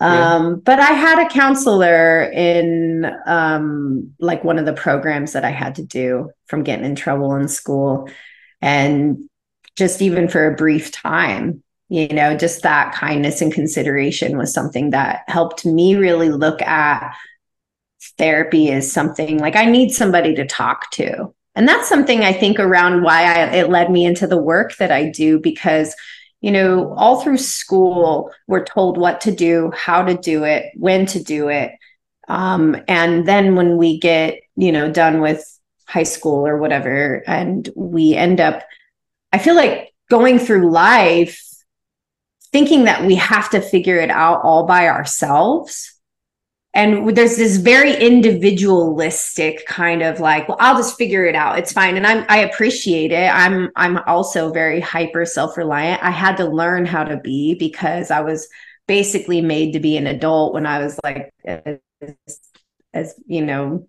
[0.00, 5.50] Um, but I had a counselor in um, like one of the programs that I
[5.50, 8.08] had to do from getting in trouble in school.
[8.62, 9.28] And
[9.76, 14.90] just even for a brief time, you know, just that kindness and consideration was something
[14.90, 17.14] that helped me really look at
[18.16, 21.34] therapy as something like I need somebody to talk to.
[21.54, 24.92] And that's something I think around why I, it led me into the work that
[24.92, 25.94] I do because
[26.40, 31.06] you know, all through school, we're told what to do, how to do it, when
[31.06, 31.72] to do it.
[32.28, 35.44] Um, and then when we get, you know, done with
[35.86, 38.62] high school or whatever, and we end up,
[39.32, 41.44] I feel like going through life
[42.52, 45.99] thinking that we have to figure it out all by ourselves
[46.72, 51.72] and there's this very individualistic kind of like well i'll just figure it out it's
[51.72, 56.44] fine and i'm i appreciate it i'm i'm also very hyper self-reliant i had to
[56.44, 58.48] learn how to be because i was
[58.86, 61.78] basically made to be an adult when i was like as,
[62.92, 63.86] as you know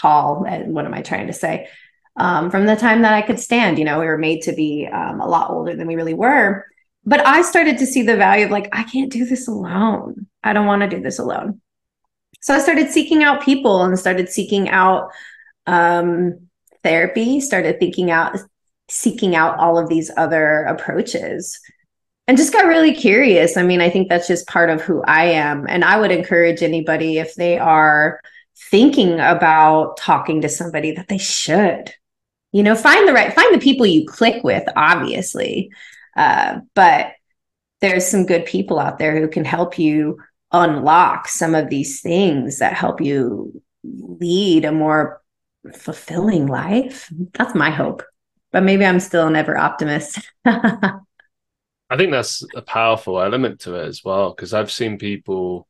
[0.00, 1.68] tall and what am i trying to say
[2.16, 3.78] um, from the time that I could stand.
[3.78, 6.66] You know, we were made to be um, a lot older than we really were.
[7.04, 10.26] But I started to see the value of like, I can't do this alone.
[10.44, 11.60] I don't want to do this alone.
[12.42, 15.10] So I started seeking out people and started seeking out
[15.66, 16.48] um,
[16.82, 18.36] therapy, started thinking out,
[18.88, 21.58] seeking out all of these other approaches
[22.28, 23.56] and just got really curious.
[23.56, 25.66] I mean, I think that's just part of who I am.
[25.68, 28.20] And I would encourage anybody if they are
[28.70, 31.92] thinking about talking to somebody that they should
[32.52, 35.70] you know find the right find the people you click with obviously
[36.16, 37.12] uh, but
[37.80, 40.18] there's some good people out there who can help you
[40.52, 45.22] unlock some of these things that help you lead a more
[45.74, 47.10] fulfilling life.
[47.34, 48.02] That's my hope.
[48.50, 50.30] But maybe i'm still an ever optimist.
[50.44, 55.68] I think that's a powerful element to it as well because i've seen people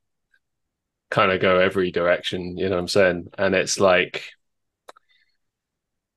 [1.10, 3.28] kind of go every direction you know what i'm saying?
[3.38, 4.24] And it's like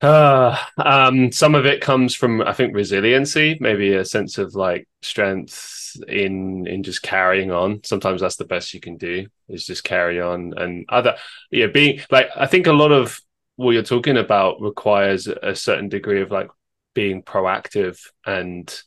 [0.01, 4.87] uh, um, some of it comes from, I think, resiliency, maybe a sense of like
[5.01, 7.81] strength in in just carrying on.
[7.83, 10.53] Sometimes that's the best you can do is just carry on.
[10.57, 11.15] And other,
[11.51, 13.19] yeah, being like, I think a lot of
[13.55, 16.49] what you're talking about requires a certain degree of like
[16.93, 18.81] being proactive and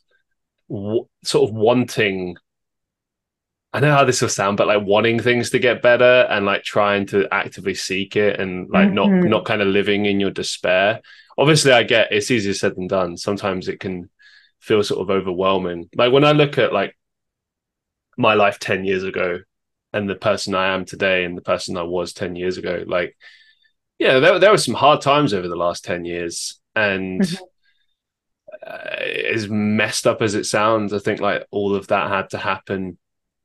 [0.69, 2.37] w- sort of wanting
[3.71, 6.63] I know how this will sound, but like wanting things to get better and like
[6.63, 8.95] trying to actively seek it and like mm-hmm.
[8.95, 11.01] not not kind of living in your despair.
[11.37, 13.15] Obviously, I get it's easier said than done.
[13.15, 14.09] Sometimes it can
[14.59, 15.87] feel sort of overwhelming.
[15.95, 16.97] Like when I look at like
[18.19, 19.39] my life 10 years ago
[19.93, 23.15] and the person I am today and the person I was 10 years ago, like
[23.99, 26.59] yeah, there, there were some hard times over the last 10 years.
[26.75, 27.43] And mm-hmm.
[28.65, 32.37] uh, as messed up as it sounds, I think like all of that had to
[32.37, 32.97] happen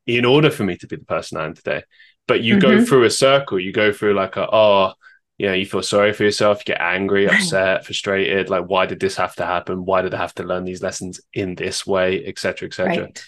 [0.06, 1.82] in order for me to be the person I am today.
[2.28, 2.78] But you mm-hmm.
[2.78, 4.92] go through a circle, you go through like a, oh,
[5.38, 8.48] you know, you feel sorry for yourself, you get angry, upset, frustrated.
[8.48, 9.84] Like, why did this have to happen?
[9.84, 13.04] Why did I have to learn these lessons in this way, et etc., etc.
[13.04, 13.24] Right.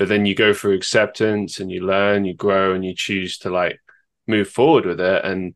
[0.00, 3.50] But then you go through acceptance and you learn, you grow, and you choose to
[3.50, 3.78] like
[4.26, 5.24] move forward with it.
[5.26, 5.54] And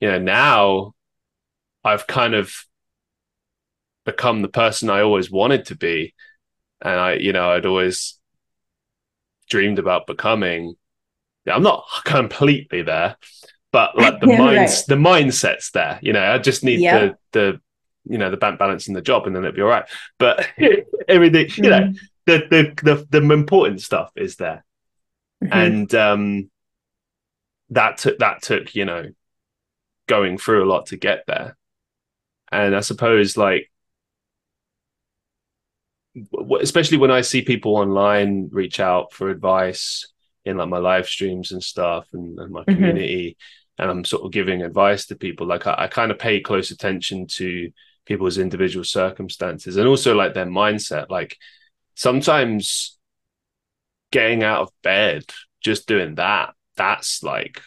[0.00, 0.94] you know, now
[1.84, 2.54] I've kind of
[4.06, 6.14] become the person I always wanted to be.
[6.80, 8.18] And I, you know, I'd always
[9.50, 10.74] dreamed about becoming.
[11.46, 13.16] I'm not completely there,
[13.72, 14.84] but like the yeah, minds, right.
[14.88, 15.98] the mindset's there.
[16.00, 17.60] You know, I just need the the
[18.04, 19.84] you know the bank balance in the job, and then it'll be all right.
[20.18, 20.48] But
[21.08, 21.64] everything, mm-hmm.
[21.64, 22.06] you know, mm-hmm.
[22.26, 24.64] The, the the the important stuff is there,
[25.42, 25.52] mm-hmm.
[25.52, 26.50] and um,
[27.70, 29.10] that took that took you know
[30.08, 31.56] going through a lot to get there,
[32.50, 33.70] and I suppose like
[36.60, 40.06] especially when I see people online reach out for advice
[40.44, 42.74] in like my live streams and stuff and, and my mm-hmm.
[42.74, 43.36] community,
[43.78, 45.46] and I'm sort of giving advice to people.
[45.46, 47.70] Like I, I kind of pay close attention to
[48.04, 51.08] people's individual circumstances and also like their mindset.
[51.08, 51.36] Like
[51.94, 52.98] sometimes
[54.10, 55.24] getting out of bed,
[55.60, 57.60] just doing that, that's like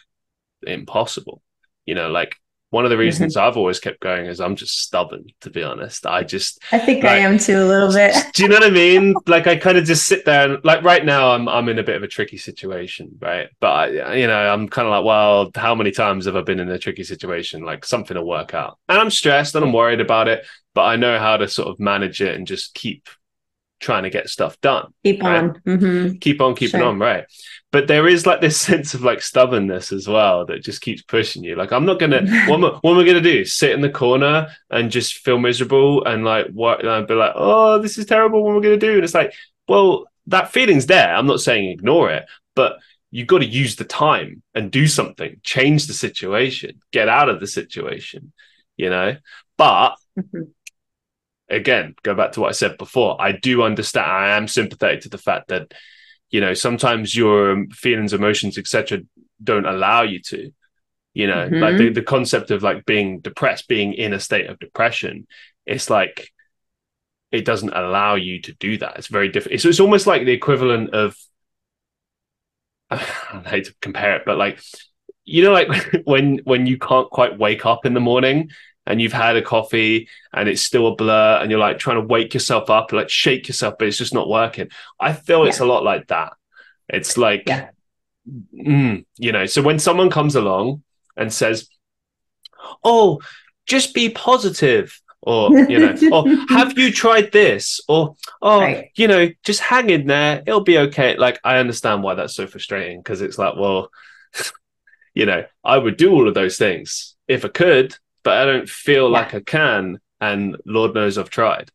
[0.66, 1.42] impossible.
[1.84, 2.36] You know, like
[2.70, 3.46] one of the reasons mm-hmm.
[3.46, 6.04] I've always kept going is I'm just stubborn, to be honest.
[6.04, 8.14] I just I think like, I am too a little bit.
[8.34, 9.14] do you know what I mean?
[9.26, 11.84] Like I kind of just sit there and like right now I'm I'm in a
[11.84, 13.48] bit of a tricky situation, right?
[13.60, 16.60] But I, you know, I'm kind of like, well, how many times have I been
[16.60, 17.64] in a tricky situation?
[17.64, 18.78] Like something will work out.
[18.88, 21.78] And I'm stressed and I'm worried about it, but I know how to sort of
[21.78, 23.08] manage it and just keep
[23.80, 24.92] trying to get stuff done.
[25.04, 25.44] Keep right?
[25.44, 25.62] on.
[25.66, 26.16] Mm-hmm.
[26.18, 26.88] Keep on keeping sure.
[26.88, 27.24] on, right?
[27.72, 31.44] But there is like this sense of like stubbornness as well that just keeps pushing
[31.44, 31.56] you.
[31.56, 33.44] Like, I'm not gonna what am I, what am I gonna do?
[33.44, 37.32] Sit in the corner and just feel miserable and like what and I'd be like,
[37.34, 38.42] oh, this is terrible.
[38.42, 38.94] What am I gonna do?
[38.94, 39.34] And it's like,
[39.68, 41.14] well, that feeling's there.
[41.14, 42.78] I'm not saying ignore it, but
[43.10, 47.40] you've got to use the time and do something, change the situation, get out of
[47.40, 48.32] the situation,
[48.76, 49.16] you know.
[49.56, 50.50] But mm-hmm
[51.48, 53.20] again, go back to what I said before.
[53.20, 54.10] I do understand.
[54.10, 55.72] I am sympathetic to the fact that
[56.30, 59.00] you know sometimes your feelings, emotions, etc.,
[59.42, 60.50] don't allow you to.
[61.14, 61.62] You know, mm-hmm.
[61.62, 65.26] like the, the concept of like being depressed, being in a state of depression,
[65.64, 66.30] it's like
[67.32, 68.96] it doesn't allow you to do that.
[68.96, 69.54] It's very different.
[69.54, 71.16] It's, it's almost like the equivalent of
[72.90, 72.98] I
[73.46, 74.60] hate to compare it, but like
[75.24, 75.68] you know, like
[76.04, 78.50] when when you can't quite wake up in the morning
[78.86, 82.06] and you've had a coffee and it's still a blur and you're like trying to
[82.06, 84.68] wake yourself up, like shake yourself, but it's just not working.
[85.00, 85.48] I feel yeah.
[85.48, 86.34] it's a lot like that.
[86.88, 87.70] It's like, yeah.
[88.54, 90.82] mm, you know, so when someone comes along
[91.16, 91.68] and says,
[92.84, 93.20] Oh,
[93.66, 97.80] just be positive, or, you know, or have you tried this?
[97.88, 98.90] Or, oh, right.
[98.94, 101.16] you know, just hang in there, it'll be okay.
[101.16, 103.90] Like, I understand why that's so frustrating because it's like, well,
[105.14, 108.68] you know, I would do all of those things if I could, but I don't
[108.68, 109.20] feel yeah.
[109.20, 111.70] like I can and Lord knows I've tried.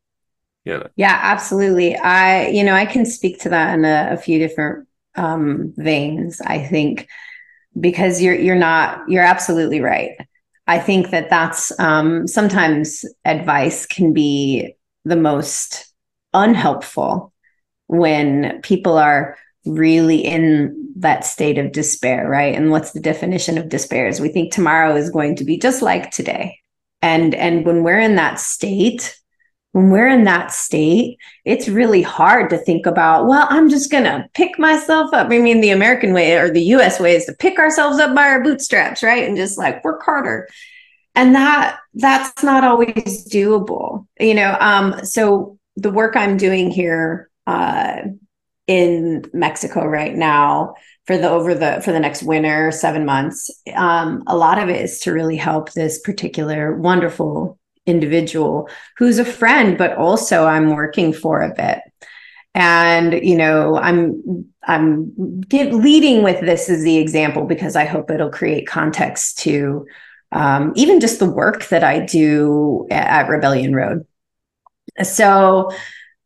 [0.66, 0.90] You know?
[0.98, 1.96] Yeah, absolutely.
[1.96, 6.42] I, you know, I can speak to that in a, a few different um, veins.
[6.42, 7.08] I think
[7.80, 10.12] because you're you're not you're absolutely right.
[10.68, 15.94] I think that that's um, sometimes advice can be the most
[16.34, 17.32] unhelpful
[17.88, 22.56] when people are really in that state of despair, right?
[22.56, 24.08] And what's the definition of despair?
[24.08, 26.60] Is we think tomorrow is going to be just like today.
[27.02, 29.18] And and when we're in that state,
[29.72, 34.04] when we're in that state, it's really hard to think about, well, I'm just going
[34.04, 35.32] to pick myself up.
[35.32, 38.24] I mean, the American way or the US way is to pick ourselves up by
[38.24, 39.28] our bootstraps, right?
[39.28, 40.48] And just like work harder.
[41.16, 44.08] And that that's not always doable.
[44.20, 48.02] You know, um so the work I'm doing here uh
[48.68, 54.24] in Mexico right now for the over the for the next winter, 7 months, um
[54.28, 59.76] a lot of it is to really help this particular wonderful individual who's a friend
[59.78, 61.80] but also i'm working for a bit.
[62.54, 68.12] And you know i'm i'm get, leading with this as the example because i hope
[68.12, 69.86] it'll create context to
[70.34, 74.06] um, even just the work that i do at, at rebellion road.
[75.04, 75.72] So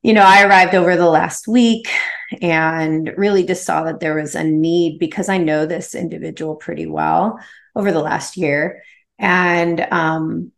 [0.06, 1.90] you know i arrived over the last week
[2.42, 6.86] and really just saw that there was a need because i know this individual pretty
[6.86, 7.40] well
[7.76, 8.82] over the last year
[9.20, 10.52] and um,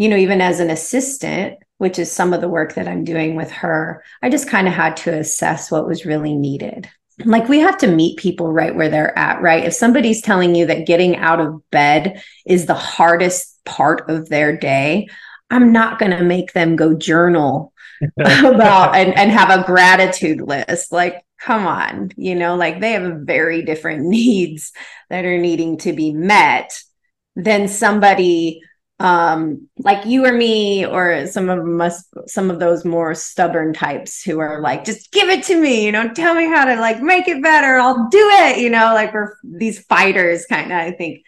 [0.00, 3.36] you know, even as an assistant, which is some of the work that I'm doing
[3.36, 6.88] with her, I just kind of had to assess what was really needed.
[7.26, 9.62] Like we have to meet people right where they're at, right?
[9.62, 14.56] If somebody's telling you that getting out of bed is the hardest part of their
[14.56, 15.08] day,
[15.50, 17.74] I'm not going to make them go journal
[18.18, 20.92] about and, and have a gratitude list.
[20.92, 24.72] Like, come on, you know, like they have very different needs
[25.08, 26.82] that are needing to be met
[27.36, 28.62] than somebody
[29.00, 34.22] um, like you or me, or some of us, some of those more stubborn types
[34.22, 37.00] who are like, just give it to me, you know, tell me how to like
[37.00, 40.92] make it better, I'll do it, you know, like we're these fighters kind of, I
[40.92, 41.22] think.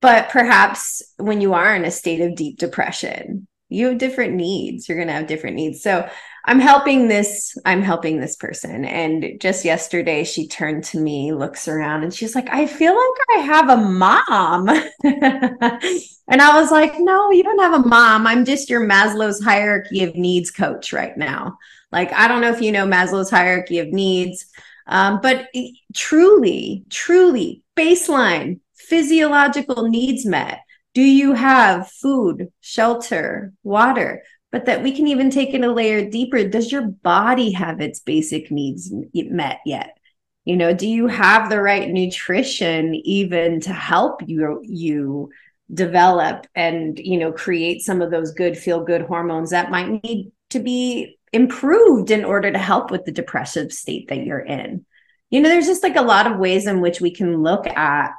[0.00, 4.88] But perhaps when you are in a state of deep depression, you have different needs.
[4.88, 5.82] You're going to have different needs.
[5.82, 6.08] So
[6.46, 8.84] I'm helping this, I'm helping this person.
[8.84, 13.38] And just yesterday, she turned to me, looks around, and she's like, I feel like
[13.38, 14.68] I have a mom.
[15.04, 18.26] and I was like, No, you don't have a mom.
[18.26, 21.58] I'm just your Maslow's hierarchy of needs coach right now.
[21.90, 24.46] Like, I don't know if you know Maslow's hierarchy of needs,
[24.86, 25.48] um, but
[25.94, 30.60] truly, truly, baseline physiological needs met.
[30.94, 34.22] Do you have food, shelter, water?
[34.54, 36.46] but that we can even take it a layer deeper.
[36.46, 39.98] Does your body have its basic needs met yet?
[40.44, 45.30] You know, do you have the right nutrition even to help you you
[45.72, 50.30] develop and you know create some of those good feel good hormones that might need
[50.50, 54.86] to be improved in order to help with the depressive state that you're in?
[55.30, 58.12] You know, there's just like a lot of ways in which we can look at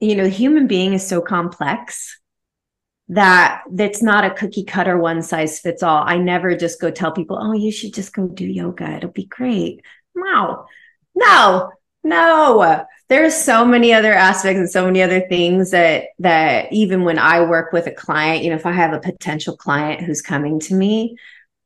[0.00, 2.18] you know, the human being is so complex
[3.08, 6.02] that that's not a cookie cutter one size fits all.
[6.04, 8.96] I never just go tell people, "Oh, you should just go do yoga.
[8.96, 9.82] It'll be great."
[10.14, 10.66] No.
[11.14, 11.70] No.
[12.02, 12.84] No.
[13.08, 17.42] There's so many other aspects and so many other things that that even when I
[17.42, 20.74] work with a client, you know, if I have a potential client who's coming to
[20.74, 21.16] me,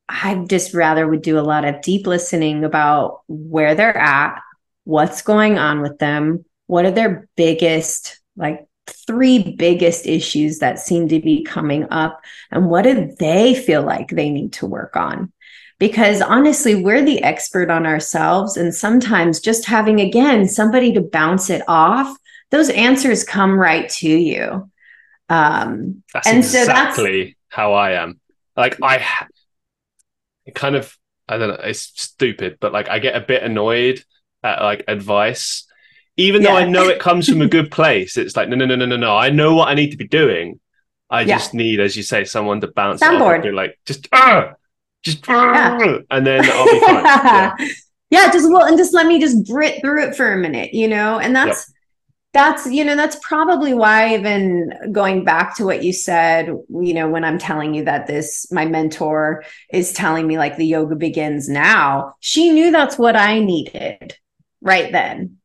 [0.09, 4.41] I just rather would do a lot of deep listening about where they're at,
[4.85, 11.09] what's going on with them, what are their biggest like three biggest issues that seem
[11.09, 15.33] to be coming up and what do they feel like they need to work on?
[15.79, 21.51] Because honestly we're the expert on ourselves and sometimes just having again somebody to bounce
[21.51, 22.17] it off
[22.51, 24.71] those answers come right to you.
[25.29, 28.19] Um that's and exactly so that's, how i am.
[28.57, 29.05] Like i
[30.55, 30.97] kind of
[31.29, 34.03] i don't know it's stupid but like i get a bit annoyed
[34.43, 35.70] at like advice
[36.21, 36.51] even yeah.
[36.51, 38.87] though I know it comes from a good place, it's like no, no, no, no,
[38.87, 39.17] no, no.
[39.17, 40.61] I know what I need to be doing.
[41.09, 41.39] I yeah.
[41.39, 43.41] just need, as you say, someone to bounce Soundboard.
[43.41, 44.53] off and like just ah,
[45.03, 45.99] just yeah.
[46.11, 47.05] and then I'll be fine.
[48.11, 48.27] Yeah.
[48.27, 50.89] yeah, just well, and just let me just grit through it for a minute, you
[50.89, 51.69] know, and that's.
[51.69, 51.77] Yep.
[52.33, 57.09] That's you know that's probably why even going back to what you said you know
[57.09, 59.43] when I'm telling you that this my mentor
[59.73, 64.17] is telling me like the yoga begins now she knew that's what I needed
[64.61, 65.40] right then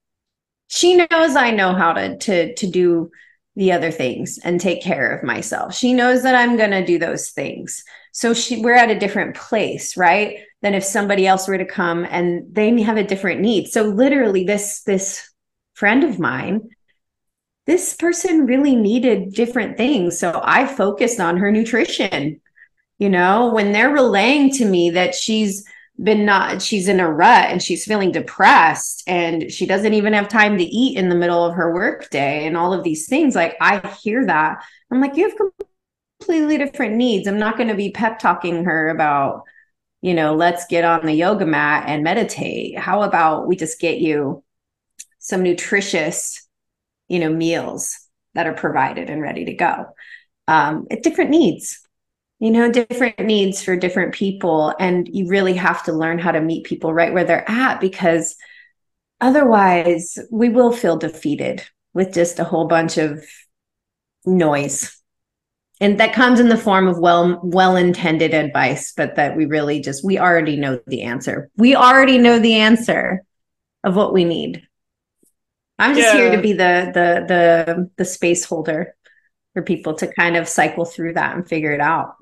[0.76, 3.12] she knows I know how to to to do
[3.56, 5.74] the other things and take care of myself.
[5.74, 7.84] She knows that I'm going to do those things.
[8.12, 10.40] So she we're at a different place, right?
[10.62, 13.68] Than if somebody else were to come and they have a different need.
[13.68, 15.30] So literally this this
[15.74, 16.70] friend of mine
[17.68, 20.20] this person really needed different things.
[20.20, 22.40] So I focused on her nutrition
[22.98, 25.66] you know, when they're relaying to me that she's
[26.02, 30.28] been not she's in a rut and she's feeling depressed and she doesn't even have
[30.28, 33.36] time to eat in the middle of her workday and all of these things.
[33.36, 34.64] Like i hear that.
[34.92, 35.38] I'm like you have
[36.20, 37.28] completely different needs.
[37.28, 39.44] I'm not going to be pep talking her about
[40.02, 42.78] you know let's get on the yoga mat and meditate.
[42.78, 44.44] How about we just get you
[45.20, 46.46] some nutritious
[47.08, 47.98] you know meals
[48.34, 49.86] that are provided and ready to go?
[50.48, 51.85] Um, at different needs
[52.40, 56.42] you know different needs for different people and you really have to learn how to
[56.42, 58.36] meet people right where they're at because
[59.22, 61.64] otherwise we will feel defeated
[61.94, 63.26] with just a whole bunch of
[64.26, 65.02] noise.
[65.82, 69.82] And that comes in the form of well well intended advice but that we really
[69.82, 71.50] just we already know the answer.
[71.58, 73.24] We already know the answer
[73.84, 74.66] of what we need.
[75.78, 76.22] I'm just yeah.
[76.22, 78.96] here to be the the the the space holder
[79.56, 82.16] for people to kind of cycle through that and figure it out.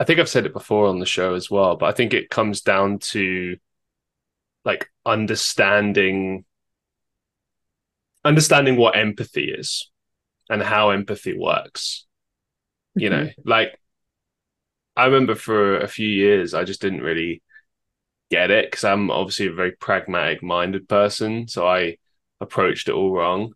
[0.00, 2.28] I think I've said it before on the show as well, but I think it
[2.28, 3.56] comes down to
[4.64, 6.44] like understanding
[8.24, 9.90] understanding what empathy is
[10.50, 12.04] and how empathy works.
[12.96, 13.24] You mm-hmm.
[13.26, 13.78] know, like
[14.96, 17.42] I remember for a few years I just didn't really
[18.28, 21.98] get it because I'm obviously a very pragmatic minded person, so I
[22.40, 23.54] approached it all wrong.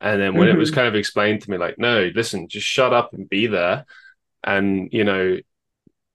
[0.00, 0.56] And then when mm-hmm.
[0.56, 0.76] it was mm-hmm.
[0.76, 3.84] kind of explained to me, like, no, listen, just shut up and be there,
[4.44, 5.38] and you know,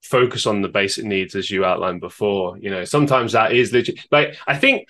[0.02, 2.58] focus on the basic needs as you outlined before.
[2.58, 4.00] You know, sometimes that is legit.
[4.10, 4.88] Like, I think,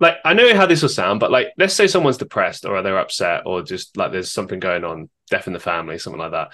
[0.00, 2.98] like, I know how this will sound, but like, let's say someone's depressed or they're
[2.98, 6.50] upset or just like there's something going on, death in the family, something like that.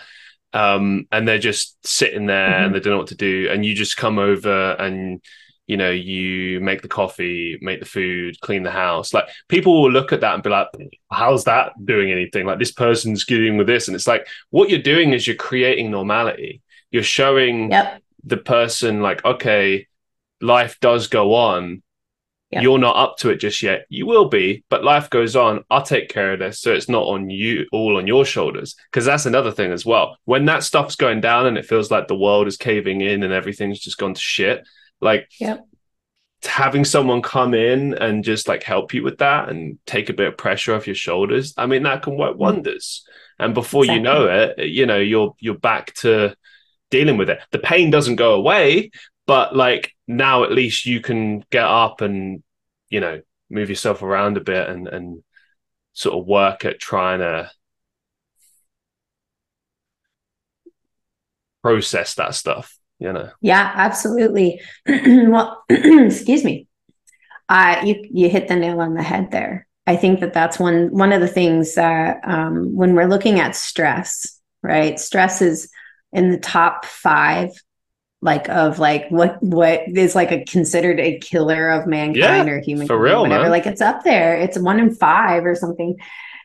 [0.55, 2.65] Um, and they're just sitting there mm-hmm.
[2.67, 5.21] and they don't know what to do, and you just come over and
[5.67, 9.15] you know, you make the coffee, make the food, clean the house.
[9.15, 10.69] Like people will look at that and be like,
[11.11, 12.45] how's that doing anything?
[12.45, 13.89] Like this person's dealing with this.
[13.89, 16.61] And it's like, what you're doing is you're creating normality.
[16.91, 18.03] You're showing yep.
[18.25, 19.87] the person, like, okay,
[20.41, 21.83] life does go on.
[22.51, 22.63] Yep.
[22.63, 23.87] You're not up to it just yet.
[23.89, 25.65] You will be, but life goes on.
[25.71, 26.61] I'll take care of this.
[26.61, 28.77] So it's not on you, all on your shoulders.
[28.93, 30.19] Cause that's another thing as well.
[30.27, 33.33] When that stuff's going down and it feels like the world is caving in and
[33.33, 34.65] everything's just gone to shit
[35.01, 35.67] like, yep.
[36.43, 40.29] having someone come in and just like help you with that and take a bit
[40.29, 42.39] of pressure off your shoulders, I mean, that can work mm.
[42.39, 43.07] wonders.
[43.39, 43.99] And before exactly.
[43.99, 46.37] you know it, you know, you're you're back to
[46.91, 47.41] dealing with it.
[47.51, 48.91] The pain doesn't go away,
[49.27, 52.43] but like now at least you can get up and
[52.89, 53.21] you know
[53.51, 55.23] move yourself around a bit and and
[55.93, 57.51] sort of work at trying to
[61.63, 63.31] process that stuff you know.
[63.41, 64.61] Yeah absolutely.
[64.87, 66.67] Well excuse me.
[67.49, 69.67] Uh you you hit the nail on the head there.
[69.87, 73.57] I think that that's one one of the things that um when we're looking at
[73.57, 75.71] stress right stress is
[76.13, 77.51] in the top five
[78.23, 82.61] like of like what what is like a considered a killer of mankind yeah, or
[82.61, 83.43] human for real whatever.
[83.43, 83.51] man.
[83.51, 84.35] like it's up there.
[84.39, 85.97] It's one in five or something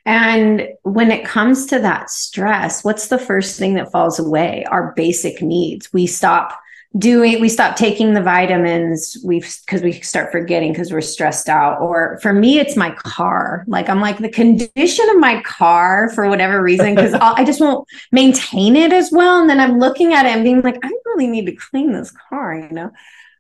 [0.06, 4.66] and when it comes to that stress, what's the first thing that falls away?
[4.70, 5.92] Our basic needs.
[5.94, 6.60] We stop
[6.98, 9.18] doing, we stop taking the vitamins.
[9.24, 11.80] We because we start forgetting because we're stressed out.
[11.82, 13.64] Or for me, it's my car.
[13.68, 17.88] Like I'm like the condition of my car for whatever reason because I just won't
[18.12, 19.40] maintain it as well.
[19.40, 22.12] And then I'm looking at it and being like, I really need to clean this
[22.12, 22.56] car.
[22.56, 22.92] You know.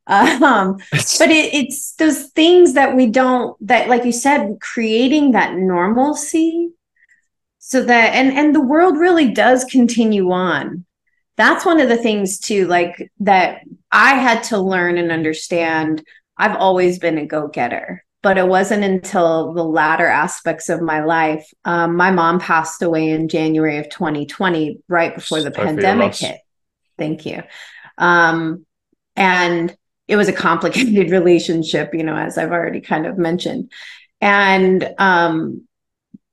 [0.10, 5.56] Um, but it, it's those things that we don't that like you said creating that
[5.56, 6.72] normalcy
[7.60, 10.86] so that and and the world really does continue on.
[11.38, 16.04] That's one of the things too like that i had to learn and understand.
[16.38, 21.46] I've always been a go-getter but it wasn't until the latter aspects of my life
[21.66, 26.40] um, my mom passed away in january of 2020 right before the pandemic hit.
[26.98, 27.44] Thank you.
[27.98, 28.66] Um,
[29.16, 29.76] and
[30.10, 33.72] it was a complicated relationship, you know, as I've already kind of mentioned.
[34.20, 35.68] And, um,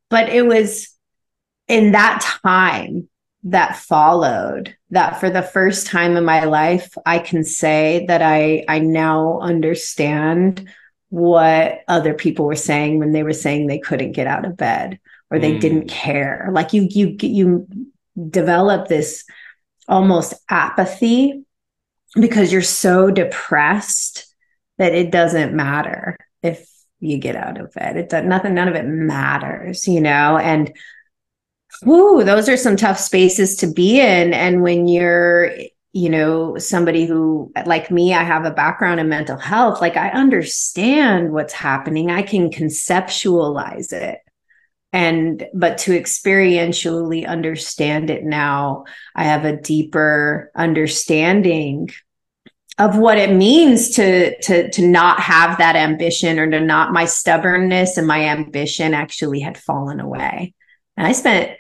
[0.09, 0.89] but it was
[1.69, 3.09] in that time
[3.45, 8.65] that followed that for the first time in my life, I can say that I,
[8.67, 10.69] I now understand
[11.11, 14.99] what other people were saying when they were saying they couldn't get out of bed
[15.31, 15.61] or they mm.
[15.61, 16.49] didn't care.
[16.51, 17.69] Like you, you, you
[18.31, 19.25] develop this
[19.87, 21.46] almost apathy
[22.21, 24.27] because you're so depressed
[24.79, 26.69] that it doesn't matter if
[27.01, 27.97] you get out of bed.
[27.97, 30.73] It does nothing, none of it matters, you know, and
[31.85, 34.33] whoo, those are some tough spaces to be in.
[34.33, 35.53] And when you're,
[35.93, 40.11] you know, somebody who, like me, I have a background in mental health, like I
[40.11, 44.19] understand what's happening, I can conceptualize it.
[44.93, 51.91] and but to experientially understand it now i have a deeper understanding
[52.79, 57.07] of what it means to to to not have that ambition or to not my
[57.07, 60.55] stubbornness and my ambition actually had fallen away.
[60.97, 61.53] And i spent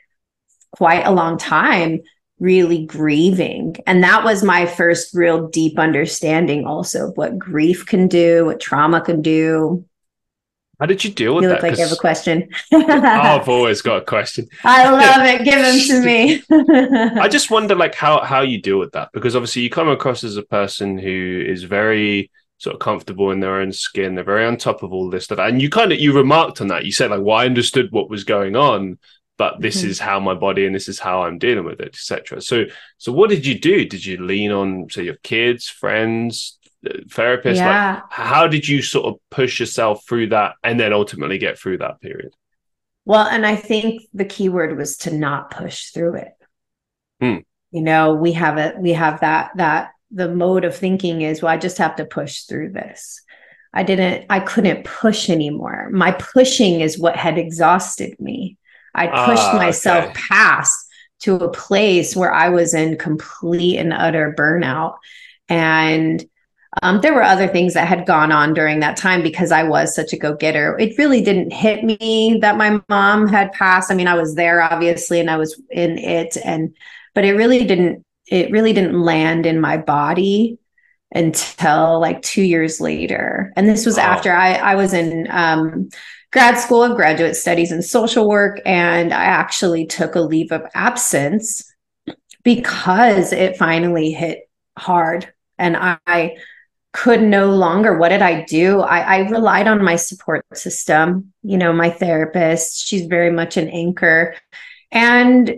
[0.72, 2.00] quite a long time
[2.38, 3.76] really grieving.
[3.86, 8.60] And that was my first real deep understanding also of what grief can do what
[8.60, 9.86] trauma can do
[10.78, 11.62] how did you deal with you that?
[11.62, 12.48] You look like you have a question.
[12.72, 14.46] I've always got a question.
[14.62, 15.44] I love it.
[15.44, 16.42] Give them to me.
[17.20, 20.22] I just wonder, like, how how you deal with that because obviously you come across
[20.22, 24.14] as a person who is very sort of comfortable in their own skin.
[24.14, 26.68] They're very on top of all this stuff, and you kind of you remarked on
[26.68, 26.84] that.
[26.84, 28.98] You said like, "Well, I understood what was going on,
[29.38, 29.90] but this mm-hmm.
[29.90, 32.64] is how my body and this is how I'm dealing with it, etc." So,
[32.98, 33.86] so what did you do?
[33.86, 36.58] Did you lean on say your kids, friends,
[37.10, 37.94] therapist yeah.
[37.94, 41.78] like how did you sort of push yourself through that and then ultimately get through
[41.78, 42.32] that period
[43.04, 46.32] well and i think the key word was to not push through it
[47.20, 47.38] hmm.
[47.70, 51.52] you know we have it we have that that the mode of thinking is well
[51.52, 53.22] i just have to push through this
[53.72, 58.56] i didn't i couldn't push anymore my pushing is what had exhausted me
[58.94, 60.14] i pushed ah, myself okay.
[60.14, 64.96] past to a place where i was in complete and utter burnout
[65.48, 66.24] and
[66.82, 69.94] um, there were other things that had gone on during that time because I was
[69.94, 70.78] such a go getter.
[70.78, 73.90] It really didn't hit me that my mom had passed.
[73.90, 76.74] I mean, I was there obviously and I was in it and
[77.14, 80.58] but it really didn't it really didn't land in my body
[81.12, 83.52] until like 2 years later.
[83.56, 84.02] And this was wow.
[84.02, 85.88] after I I was in um,
[86.32, 90.62] grad school of graduate studies in social work and I actually took a leave of
[90.74, 91.62] absence
[92.42, 96.36] because it finally hit hard and I
[96.96, 98.80] could no longer what did i do?
[98.80, 103.68] I, I, relied on my support system you know my therapist she's very much an
[103.68, 104.34] anchor.
[104.90, 105.56] And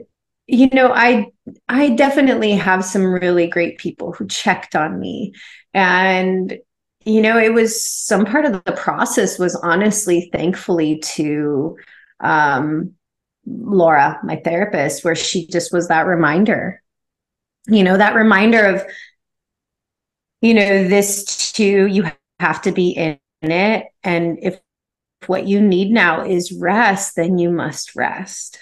[0.49, 1.26] you know i
[1.68, 5.32] i definitely have some really great people who checked on me.
[5.74, 6.59] And
[7.05, 11.76] you know it was some part of the process was honestly thankfully to
[12.18, 12.95] um
[13.47, 16.82] laura my therapist where she just was that reminder.
[17.68, 18.82] You know that reminder of
[20.41, 23.86] you know, this too, you have to be in it.
[24.03, 24.61] And if
[25.26, 28.59] what you need now is rest, then you must rest,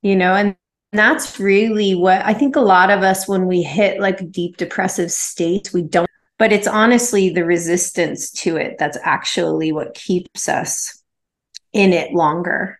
[0.00, 0.56] you know, and
[0.92, 5.10] that's really what I think a lot of us, when we hit like deep depressive
[5.10, 11.02] states, we don't, but it's honestly the resistance to it that's actually what keeps us
[11.72, 12.78] in it longer.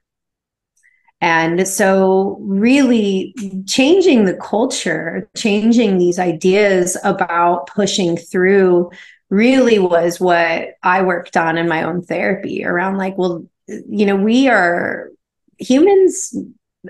[1.23, 3.33] And so, really
[3.69, 8.91] changing the culture, changing these ideas about pushing through
[9.31, 14.17] really was what I worked on in my own therapy around like, well, you know,
[14.17, 15.11] we are
[15.59, 16.35] humans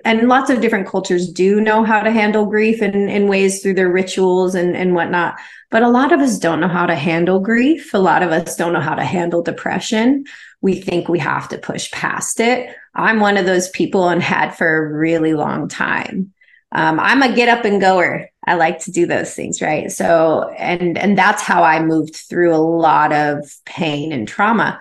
[0.02, 3.74] and lots of different cultures do know how to handle grief in, in ways through
[3.74, 5.36] their rituals and, and whatnot.
[5.70, 7.92] But a lot of us don't know how to handle grief.
[7.92, 10.24] A lot of us don't know how to handle depression.
[10.62, 14.50] We think we have to push past it I'm one of those people and had
[14.50, 16.32] for a really long time.
[16.72, 18.28] Um, I'm a get up and goer.
[18.46, 19.90] I like to do those things, right?
[19.92, 24.80] So, and and that's how I moved through a lot of pain and trauma.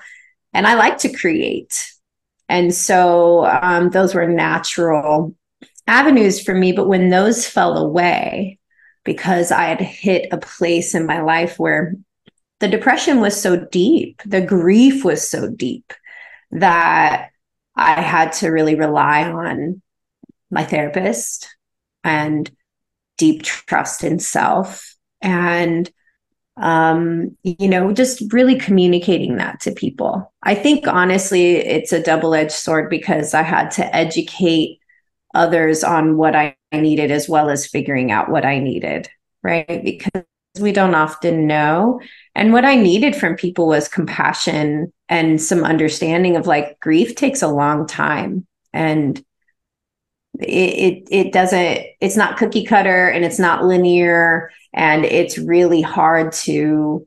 [0.53, 1.93] And I like to create,
[2.49, 5.36] and so um, those were natural
[5.88, 6.72] avenues for me.
[6.72, 8.59] But when those fell away,
[9.03, 11.95] because I had hit a place in my life where
[12.59, 15.93] the depression was so deep, the grief was so deep
[16.51, 17.30] that
[17.76, 19.82] I had to really rely on
[20.49, 21.47] my therapist
[22.03, 22.49] and
[23.17, 25.89] deep trust in self and
[26.57, 32.51] um you know just really communicating that to people i think honestly it's a double-edged
[32.51, 34.80] sword because i had to educate
[35.34, 39.07] others on what i needed as well as figuring out what i needed
[39.43, 40.24] right because
[40.59, 42.01] we don't often know.
[42.36, 47.41] And what I needed from people was compassion and some understanding of like grief takes
[47.41, 49.24] a long time and
[50.39, 55.82] it, it, it doesn't it's not cookie cutter and it's not linear and it's really
[55.82, 57.05] hard to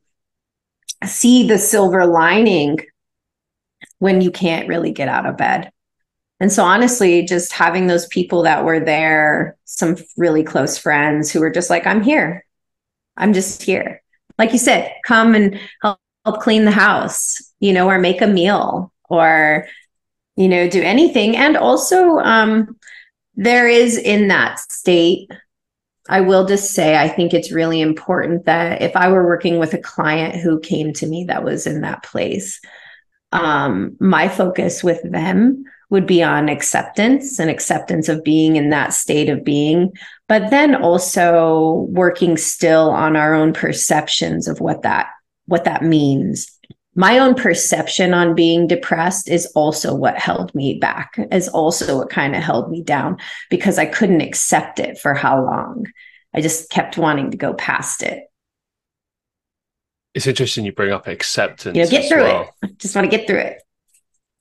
[1.04, 2.78] see the silver lining
[3.98, 5.70] when you can't really get out of bed.
[6.40, 11.40] And so, honestly, just having those people that were there, some really close friends who
[11.40, 12.44] were just like, I'm here.
[13.16, 14.02] I'm just here.
[14.38, 18.26] Like you said, come and help, help clean the house, you know, or make a
[18.26, 19.66] meal or,
[20.36, 21.36] you know, do anything.
[21.36, 22.76] And also, um,
[23.34, 25.30] there is in that state,
[26.08, 29.74] I will just say, I think it's really important that if I were working with
[29.74, 32.60] a client who came to me that was in that place,
[33.32, 38.92] um, my focus with them would be on acceptance and acceptance of being in that
[38.92, 39.92] state of being,
[40.28, 45.08] but then also working still on our own perceptions of what that
[45.46, 46.50] what that means.
[46.96, 52.10] My own perception on being depressed is also what held me back, is also what
[52.10, 53.18] kind of held me down
[53.50, 55.86] because I couldn't accept it for how long.
[56.32, 58.24] I just kept wanting to go past it.
[60.14, 61.76] It's interesting you bring up acceptance.
[61.76, 62.54] You know, get through well.
[62.62, 62.78] it.
[62.78, 63.62] Just want to get through it.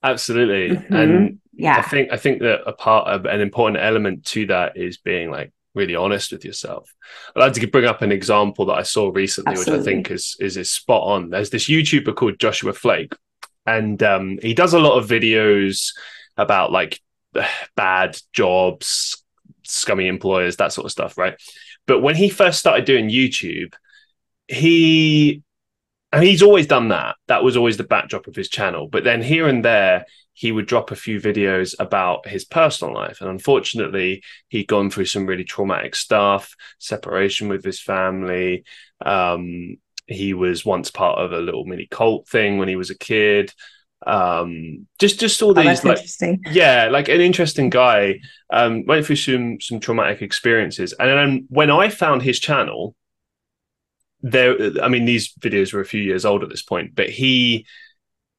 [0.04, 0.78] Absolutely.
[0.78, 0.96] Mm-hmm.
[0.96, 4.78] And yeah, I think I think that a part of an important element to that
[4.78, 6.94] is being like really honest with yourself.
[7.36, 9.80] I'd like to bring up an example that I saw recently, Absolutely.
[9.80, 11.30] which I think is, is is scot on.
[11.30, 13.18] There's this YouTuber called Joshua Fluke,
[13.66, 15.94] and um, he does a lot of videos
[16.38, 17.00] about like
[17.76, 19.24] bad jobs,
[19.64, 21.36] scummy employers, that sort of stuff, right?
[21.86, 23.74] But when he first started doing YouTube,
[24.48, 25.42] he
[26.12, 27.16] and he's always done that.
[27.28, 28.88] That was always the backdrop of his channel.
[28.88, 33.22] But then here and there, he would drop a few videos about his personal life.
[33.22, 38.64] And unfortunately, he'd gone through some really traumatic stuff, separation with his family.
[39.06, 39.78] Um,
[40.08, 43.54] he was once part of a little mini cult thing when he was a kid.
[44.06, 48.20] Um, just just all oh, these oh, like yeah, like an interesting guy.
[48.52, 50.94] Um, went through some some traumatic experiences.
[50.94, 52.96] And then when I found his channel,
[54.24, 57.66] there i mean these videos were a few years old at this point but he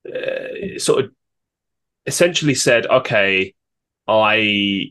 [0.09, 1.11] uh, sort of
[2.07, 3.55] essentially said okay
[4.07, 4.37] i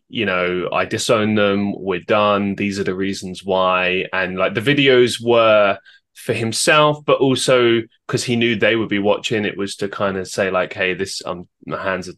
[0.09, 4.05] you know i disown them we're done these are the reasons why.
[4.11, 5.78] And like the videos were
[6.16, 10.18] for himself but also because he knew they would be watching it was to kind
[10.18, 12.14] of say like hey this um my hands are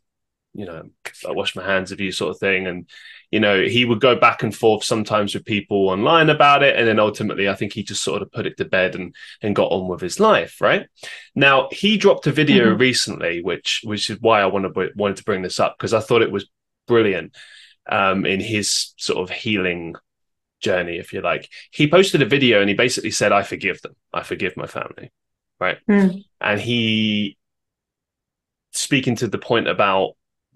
[0.53, 0.83] you know
[1.27, 2.67] i wash my hands of you sort of thing.
[2.67, 2.89] And
[3.32, 6.78] you know, he would go back and forth sometimes with people online about it.
[6.78, 9.55] And then ultimately, I think he just sort of put it to bed and, and
[9.55, 10.61] got on with his life.
[10.61, 10.88] Right
[11.36, 12.80] now, he dropped a video mm-hmm.
[12.80, 16.21] recently, which, which is why I wanted, wanted to bring this up because I thought
[16.21, 16.49] it was
[16.88, 17.36] brilliant
[17.89, 19.95] um, in his sort of healing
[20.61, 21.49] journey, if you like.
[21.71, 23.95] He posted a video and he basically said, I forgive them.
[24.13, 25.11] I forgive my family.
[25.59, 25.78] Right.
[25.89, 26.23] Mm.
[26.41, 27.38] And he,
[28.71, 30.15] speaking to the point about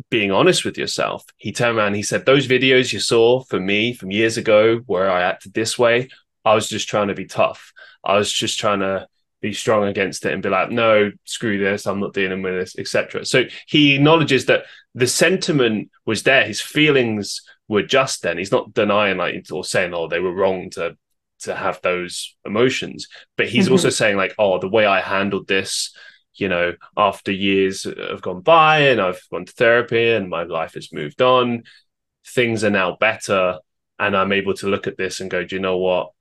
[0.09, 1.25] being honest with yourself.
[1.37, 5.09] He turned around he said, Those videos you saw for me from years ago where
[5.09, 6.09] I acted this way,
[6.45, 7.73] I was just trying to be tough.
[8.03, 9.07] I was just trying to
[9.41, 12.77] be strong against it and be like, no, screw this, I'm not dealing with this,
[12.77, 13.25] etc.
[13.25, 14.63] So he acknowledges that
[14.95, 18.37] the sentiment was there, his feelings were just then.
[18.37, 20.97] He's not denying like or saying, oh, they were wrong to
[21.41, 23.07] to have those emotions.
[23.37, 23.73] But he's mm-hmm.
[23.73, 25.95] also saying, like, oh, the way I handled this
[26.39, 30.73] you know, after years have gone by and I've gone to therapy and my life
[30.73, 31.63] has moved on,
[32.25, 33.59] things are now better.
[33.97, 36.11] And I'm able to look at this and go, do you know what?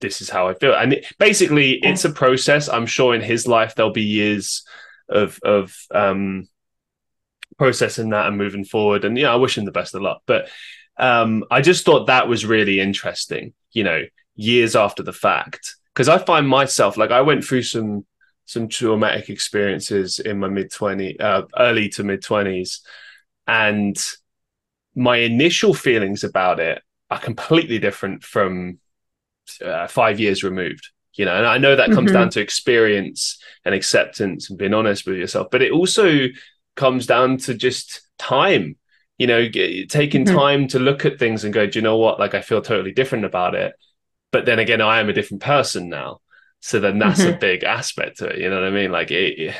[0.00, 0.74] This is how I feel.
[0.74, 2.68] And it, basically, it's a process.
[2.68, 4.64] I'm sure in his life, there'll be years
[5.08, 6.48] of, of, um,
[7.58, 9.04] processing that and moving forward.
[9.04, 10.22] And yeah, I wish him the best of luck.
[10.24, 10.48] But
[10.96, 14.04] um, I just thought that was really interesting, you know,
[14.34, 15.76] years after the fact.
[15.92, 18.06] Because I find myself like I went through some
[18.50, 22.80] some traumatic experiences in my mid 20 uh, early to mid 20s
[23.46, 23.96] and
[24.96, 26.82] my initial feelings about it
[27.12, 28.80] are completely different from
[29.64, 31.36] uh, 5 years removed you know?
[31.36, 32.22] And i know that comes mm-hmm.
[32.22, 36.26] down to experience and acceptance and being honest with yourself but it also
[36.74, 38.76] comes down to just time
[39.16, 39.48] you know?
[39.50, 40.34] Taking mm-hmm.
[40.34, 42.18] time to look at things and go do you know what?
[42.18, 43.74] Like i feel totally different about it.
[44.32, 46.20] But then again i am a different person now
[46.60, 47.34] so then that's mm-hmm.
[47.34, 48.38] a big aspect to it.
[48.38, 48.92] You know what I mean?
[48.92, 49.54] Like it,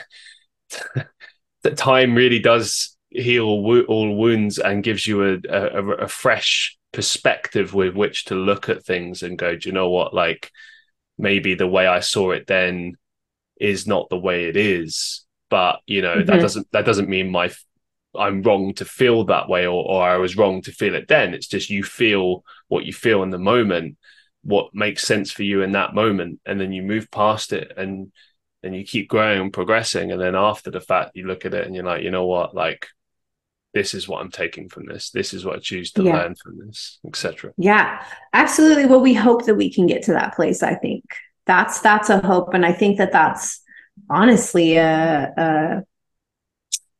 [1.65, 7.75] it time really does heal all wounds and gives you a, a, a fresh perspective
[7.75, 10.15] with which to look at things and go, do you know what?
[10.15, 10.51] Like
[11.19, 12.97] maybe the way I saw it then
[13.59, 15.25] is not the way it is.
[15.49, 16.27] But you know, mm-hmm.
[16.27, 17.51] that doesn't that doesn't mean my
[18.15, 21.33] I'm wrong to feel that way or, or I was wrong to feel it then.
[21.33, 23.97] It's just you feel what you feel in the moment
[24.43, 28.11] what makes sense for you in that moment and then you move past it and
[28.63, 31.67] then you keep growing and progressing and then after the fact you look at it
[31.67, 32.55] and you're like you know what?
[32.55, 32.87] Like
[33.73, 35.11] this is what i'm taking from this.
[35.11, 36.17] This is what i choose to yeah.
[36.17, 38.87] learn from this etc yeah absolutely.
[38.87, 41.05] Well we hope that we can get to that place i think.
[41.47, 43.61] That's that's a hope and i think that that's
[44.09, 45.83] honestly a, a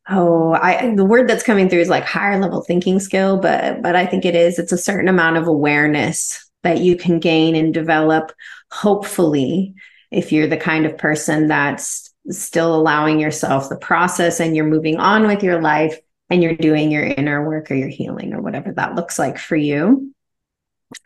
[0.09, 3.97] oh i the word that's coming through is like higher level thinking skill but but
[3.97, 4.59] i think it is.
[4.59, 8.33] It's a certain amount of awareness that you can gain and develop,
[8.71, 9.75] hopefully,
[10.11, 14.99] if you're the kind of person that's still allowing yourself the process and you're moving
[14.99, 15.99] on with your life
[16.29, 19.57] and you're doing your inner work or your healing or whatever that looks like for
[19.57, 20.13] you.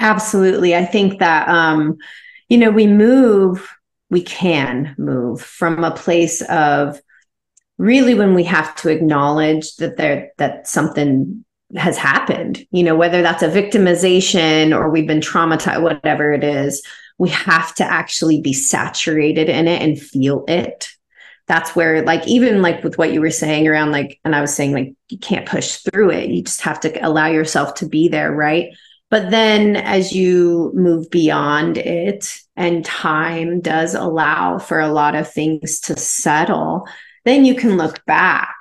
[0.01, 0.75] Absolutely.
[0.75, 1.99] I think that, um,
[2.49, 3.71] you know, we move,
[4.11, 7.01] we can move from a place of
[7.79, 11.44] really when we have to acknowledge that there that something
[11.77, 16.83] has happened, you know, whether that's a victimization or we've been traumatized, whatever it is,
[17.19, 20.89] we have to actually be saturated in it and feel it.
[21.47, 24.55] That's where, like, even like with what you were saying around, like, and I was
[24.55, 26.31] saying, like, you can't push through it.
[26.31, 28.75] You just have to allow yourself to be there, right?
[29.11, 35.31] But then as you move beyond it and time does allow for a lot of
[35.31, 36.89] things to settle,
[37.25, 38.54] then you can look back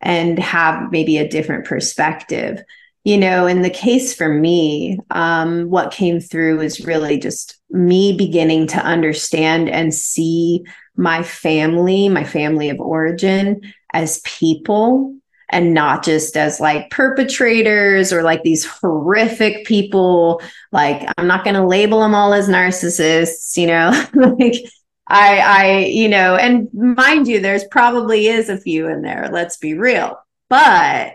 [0.00, 2.62] and have maybe a different perspective.
[3.04, 8.16] You know, in the case for me, um, what came through is really just me
[8.16, 10.64] beginning to understand and see
[10.96, 15.14] my family, my family of origin, as people
[15.50, 20.42] and not just as like perpetrators or like these horrific people.
[20.72, 23.90] Like, I'm not going to label them all as narcissists, you know,
[24.38, 24.64] like
[25.08, 29.30] I, I, you know, and mind you, there's probably is a few in there.
[29.32, 30.18] Let's be real.
[30.50, 31.14] But,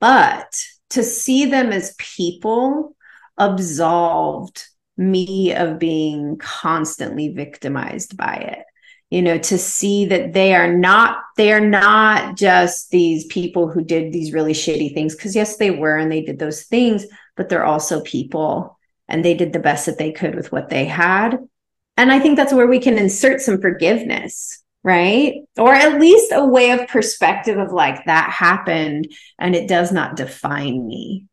[0.00, 0.54] but
[0.90, 2.94] to see them as people
[3.38, 4.66] absolved
[4.96, 8.64] me of being constantly victimized by it
[9.10, 13.82] you know to see that they are not they are not just these people who
[13.82, 17.06] did these really shitty things because yes they were and they did those things
[17.36, 20.84] but they're also people and they did the best that they could with what they
[20.84, 21.38] had
[21.96, 25.42] and I think that's where we can insert some forgiveness, right?
[25.56, 30.16] Or at least a way of perspective of like that happened and it does not
[30.16, 31.26] define me.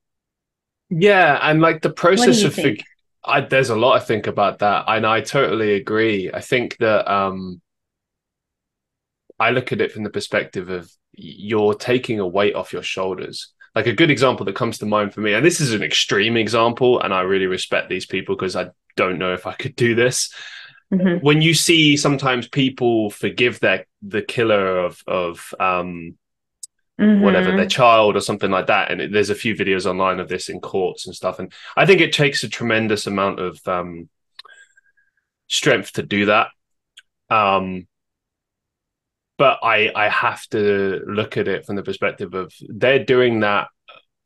[0.89, 1.39] Yeah.
[1.41, 2.75] And like the process of, for-
[3.23, 4.85] I, there's a lot I think about that.
[4.87, 6.31] And I totally agree.
[6.33, 7.61] I think that, um,
[9.39, 13.51] I look at it from the perspective of you're taking a weight off your shoulders.
[13.73, 16.35] Like a good example that comes to mind for me, and this is an extreme
[16.35, 19.95] example, and I really respect these people because I don't know if I could do
[19.95, 20.33] this.
[20.93, 21.25] Mm-hmm.
[21.25, 26.17] When you see sometimes people forgive their the killer of of um,
[26.99, 27.21] mm-hmm.
[27.21, 30.27] whatever their child or something like that, and it, there's a few videos online of
[30.27, 34.09] this in courts and stuff, and I think it takes a tremendous amount of um,
[35.47, 36.47] strength to do that.
[37.29, 37.87] Um,
[39.37, 43.69] but I I have to look at it from the perspective of they're doing that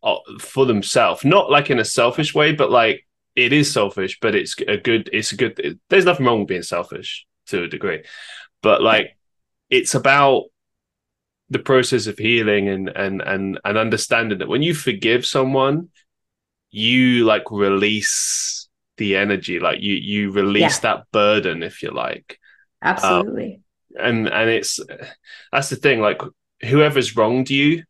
[0.02, 3.06] uh, for themselves, not like in a selfish way, but like
[3.36, 5.10] it is selfish, but it's a good.
[5.12, 5.60] It's a good.
[5.60, 8.04] It, there's nothing wrong with being selfish to a degree,
[8.64, 9.18] but like
[9.70, 10.46] it's about
[11.50, 15.90] the process of healing and and and and understanding that when you forgive someone,
[16.72, 20.96] you like release the energy, like you you release yeah.
[20.96, 22.40] that burden, if you like.
[22.82, 23.62] Absolutely.
[24.00, 24.80] Um, and and it's
[25.52, 26.00] that's the thing.
[26.00, 26.22] Like
[26.62, 27.84] whoever's wronged you,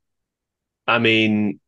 [0.87, 1.59] I mean,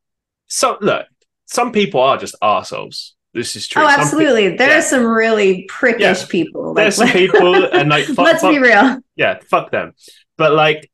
[0.47, 1.05] so look,
[1.45, 3.83] some people are just assholes this is true.
[3.83, 4.43] Oh, absolutely.
[4.43, 4.77] People, there yeah.
[4.79, 6.25] are some really prickish yeah.
[6.27, 6.73] people.
[6.73, 8.99] There's some people, and like, fuck, let's fuck, be real.
[9.15, 9.93] Yeah, fuck them.
[10.37, 10.89] But like,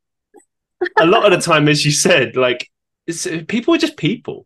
[0.99, 2.69] a lot of the time, as you said, like,
[3.09, 4.45] uh, people are just people.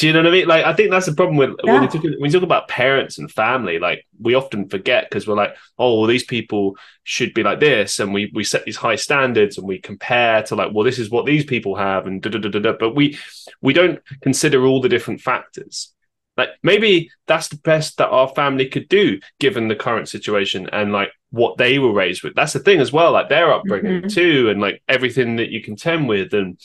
[0.00, 0.48] Do you know what I mean?
[0.48, 1.74] Like, I think that's the problem with yeah.
[1.74, 3.78] when, you talk, when you talk about parents and family.
[3.78, 7.98] Like, we often forget because we're like, oh, well, these people should be like this,
[7.98, 11.10] and we we set these high standards, and we compare to like, well, this is
[11.10, 12.72] what these people have, and da da da da.
[12.80, 13.18] But we
[13.60, 15.92] we don't consider all the different factors.
[16.40, 20.92] Like maybe that's the best that our family could do given the current situation and
[20.92, 22.34] like what they were raised with.
[22.34, 24.08] That's the thing as well, like their upbringing mm-hmm.
[24.08, 26.58] too, and like everything that you contend with and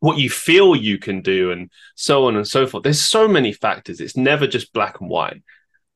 [0.00, 2.84] what you feel you can do and so on and so forth.
[2.84, 4.00] There's so many factors.
[4.00, 5.42] It's never just black and white,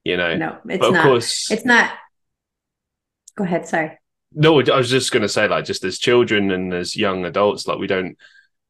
[0.05, 0.37] you know.
[0.37, 1.05] No, it's but of not.
[1.05, 1.93] Course, it's not.
[3.37, 3.67] Go ahead.
[3.67, 3.99] Sorry.
[4.35, 7.67] No, I was just going to say, like, just as children and as young adults,
[7.67, 8.17] like, we don't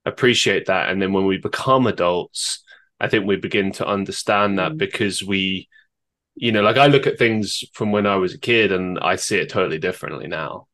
[0.04, 0.90] appreciate that.
[0.90, 2.61] And then when we become adults,
[3.02, 4.78] I think we begin to understand that mm.
[4.78, 5.68] because we,
[6.36, 9.16] you know, like I look at things from when I was a kid and I
[9.16, 10.68] see it totally differently now.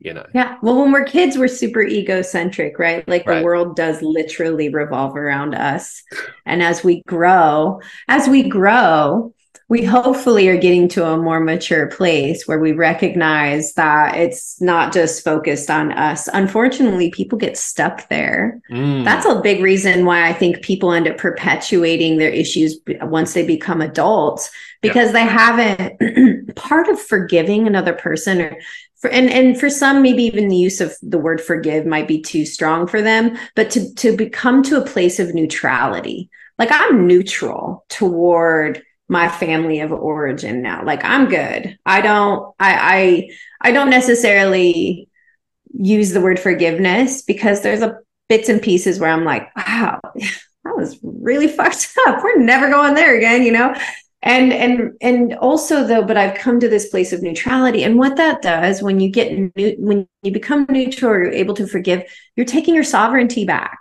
[0.00, 0.26] You know.
[0.34, 0.58] Yeah.
[0.60, 3.08] Well, when we're kids, we're super egocentric, right?
[3.08, 3.38] Like right.
[3.38, 6.02] the world does literally revolve around us.
[6.44, 9.32] And as we grow, as we grow,
[9.68, 14.92] we hopefully are getting to a more mature place where we recognize that it's not
[14.92, 16.28] just focused on us.
[16.28, 18.60] Unfortunately, people get stuck there.
[18.70, 19.04] Mm.
[19.04, 23.46] That's a big reason why I think people end up perpetuating their issues once they
[23.46, 24.50] become adults
[24.82, 28.56] because they haven't part of forgiving another person or
[28.96, 32.20] for, and and for some maybe even the use of the word forgive might be
[32.20, 37.06] too strong for them but to to become to a place of neutrality like i'm
[37.06, 38.82] neutral toward
[39.14, 40.84] my family of origin now.
[40.84, 41.78] Like I'm good.
[41.86, 43.30] I don't I
[43.62, 45.08] I I don't necessarily
[45.72, 47.98] use the word forgiveness because there's a
[48.28, 52.24] bits and pieces where I'm like, wow, that was really fucked up.
[52.24, 53.74] We're never going there again, you know?
[54.24, 58.16] and and and also though but i've come to this place of neutrality and what
[58.16, 62.02] that does when you get new when you become neutral you're able to forgive
[62.34, 63.78] you're taking your sovereignty back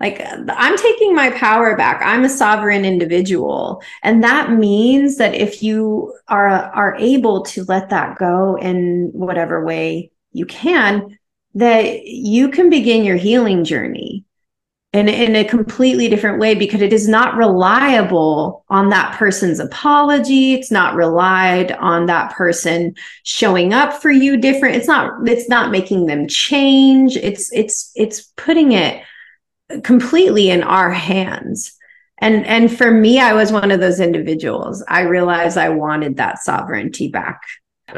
[0.00, 0.20] like
[0.50, 2.02] i'm taking my power back.
[2.04, 3.82] I'm a sovereign individual.
[4.02, 9.64] And that means that if you are are able to let that go in whatever
[9.64, 11.18] way you can
[11.54, 14.26] that you can begin your healing journey
[14.92, 20.54] in, in a completely different way because it is not reliable on that person's apology.
[20.54, 24.76] It's not relied on that person showing up for you different.
[24.76, 27.16] It's not it's not making them change.
[27.16, 29.02] It's it's it's putting it
[29.82, 31.72] completely in our hands
[32.18, 36.38] and and for me i was one of those individuals i realized i wanted that
[36.38, 37.40] sovereignty back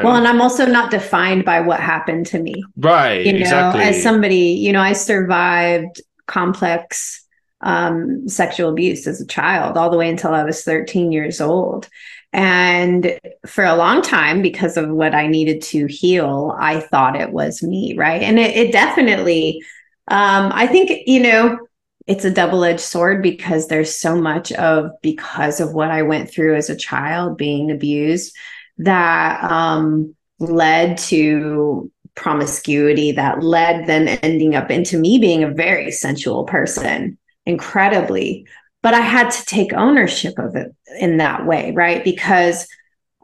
[0.03, 3.83] well and i'm also not defined by what happened to me right you know exactly.
[3.83, 7.25] as somebody you know i survived complex
[7.61, 11.89] um, sexual abuse as a child, all the way until I was 13 years old.
[12.31, 17.31] And for a long time, because of what I needed to heal, I thought it
[17.31, 18.21] was me, right?
[18.21, 19.63] And it, it definitely,
[20.09, 21.59] um, I think, you know,
[22.07, 26.31] it's a double edged sword because there's so much of because of what I went
[26.31, 28.35] through as a child being abused
[28.79, 35.91] that um, led to promiscuity that led then ending up into me being a very
[35.91, 38.47] sensual person, incredibly.
[38.81, 42.03] But I had to take ownership of it in that way, right?
[42.03, 42.67] Because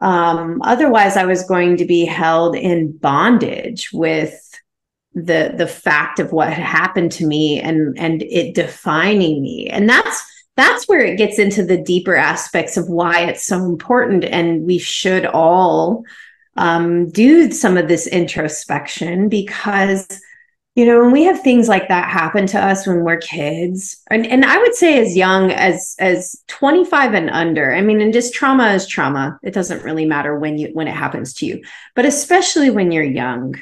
[0.00, 4.45] um, otherwise, I was going to be held in bondage with
[5.16, 9.88] the the fact of what had happened to me and and it defining me, and
[9.88, 10.22] that's
[10.56, 14.78] that's where it gets into the deeper aspects of why it's so important, and we
[14.78, 16.04] should all
[16.56, 20.06] um, do some of this introspection because
[20.74, 24.26] you know when we have things like that happen to us when we're kids and,
[24.26, 28.34] and i would say as young as as 25 and under i mean and just
[28.34, 29.38] trauma is trauma.
[29.42, 31.62] It doesn't really matter when you when it happens to you
[31.94, 33.54] but especially when you're young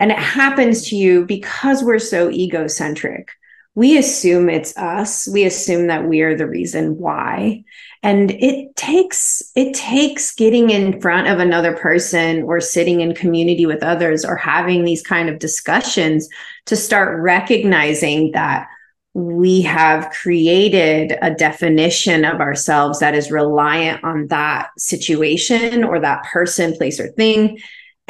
[0.00, 3.28] and it happens to you because we're so egocentric.
[3.74, 5.28] We assume it's us.
[5.28, 7.64] We assume that we are the reason why.
[8.02, 13.66] And it takes it takes getting in front of another person or sitting in community
[13.66, 16.28] with others or having these kind of discussions
[16.66, 18.68] to start recognizing that
[19.12, 26.24] we have created a definition of ourselves that is reliant on that situation or that
[26.24, 27.58] person place or thing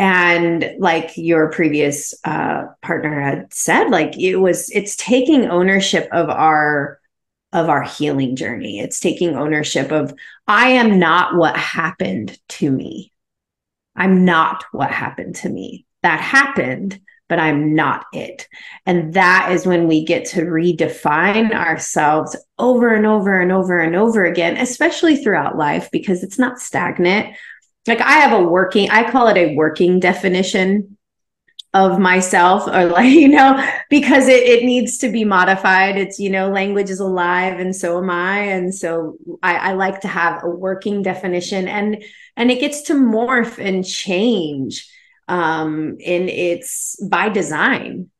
[0.00, 6.30] and like your previous uh, partner had said like it was it's taking ownership of
[6.30, 6.98] our
[7.52, 8.80] of our healing journey.
[8.80, 10.14] It's taking ownership of
[10.48, 13.12] i am not what happened to me.
[13.94, 15.84] I'm not what happened to me.
[16.02, 16.98] That happened
[17.28, 18.48] but i'm not it.
[18.86, 23.94] And that is when we get to redefine ourselves over and over and over and
[23.94, 27.36] over again especially throughout life because it's not stagnant
[27.86, 30.96] like I have a working, I call it a working definition
[31.72, 35.96] of myself or like you know because it, it needs to be modified.
[35.96, 38.38] It's you know language is alive and so am i.
[38.40, 42.02] And so I, I like to have a working definition and
[42.36, 44.90] and it gets to morph and change
[45.28, 48.10] um in its by design.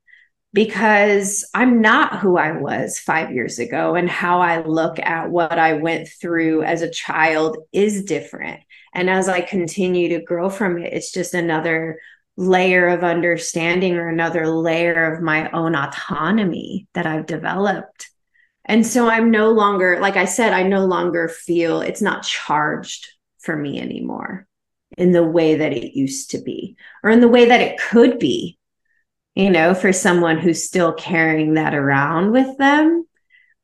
[0.53, 5.57] Because i'm not who i was five years ago and how i look at what
[5.61, 8.59] i went through as a child is different
[8.95, 11.99] and as I continue to grow from it, it's just another
[12.37, 18.11] layer of understanding or another layer of my own autonomy that I've developed.
[18.65, 23.09] And so I'm no longer, like I said, I no longer feel it's not charged
[23.41, 24.47] for me anymore
[24.99, 28.19] in the way that it used to be or in the way that it could
[28.19, 28.59] be,
[29.35, 33.07] you know, for someone who's still carrying that around with them.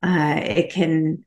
[0.02, 1.24] Uh, it can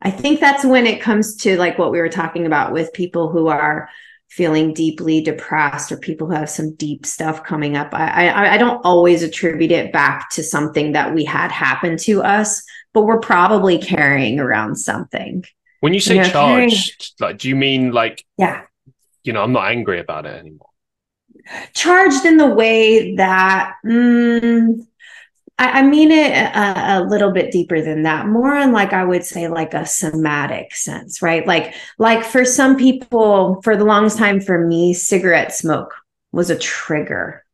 [0.00, 3.28] I think that's when it comes to like what we were talking about with people
[3.30, 3.88] who are
[4.28, 7.88] feeling deeply depressed or people who have some deep stuff coming up.
[7.92, 12.22] I, I, I don't always attribute it back to something that we had happen to
[12.22, 15.44] us, but we're probably carrying around something.
[15.80, 17.32] When you say you know, charged, carrying...
[17.32, 18.64] like, do you mean like, yeah,
[19.24, 20.68] you know, I'm not angry about it anymore?
[21.72, 24.86] Charged in the way that, mm,
[25.58, 29.04] I, I mean it a, a, little bit deeper than that, more in like I
[29.04, 31.46] would say like a somatic sense, right?
[31.46, 35.94] Like like for some people, for the longest time, for me, cigarette smoke
[36.32, 37.44] was a trigger.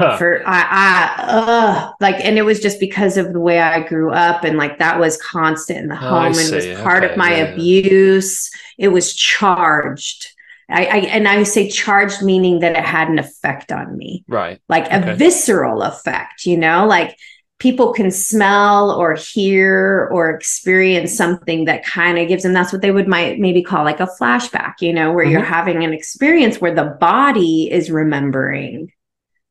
[0.00, 0.16] Huh.
[0.16, 4.10] For I, I, uh, like, and it was just because of the way I grew
[4.10, 7.12] up, and like that was constant in the oh, home, and it was part okay.
[7.12, 8.50] of my yeah, abuse.
[8.76, 8.86] Yeah.
[8.86, 10.32] It was charged.
[10.68, 14.60] I, I, and I say charged meaning that it had an effect on me, right?
[14.68, 15.12] Like okay.
[15.12, 17.16] a visceral effect, you know, like
[17.64, 22.82] people can smell or hear or experience something that kind of gives them that's what
[22.82, 25.32] they would might maybe call like a flashback you know where mm-hmm.
[25.32, 28.92] you're having an experience where the body is remembering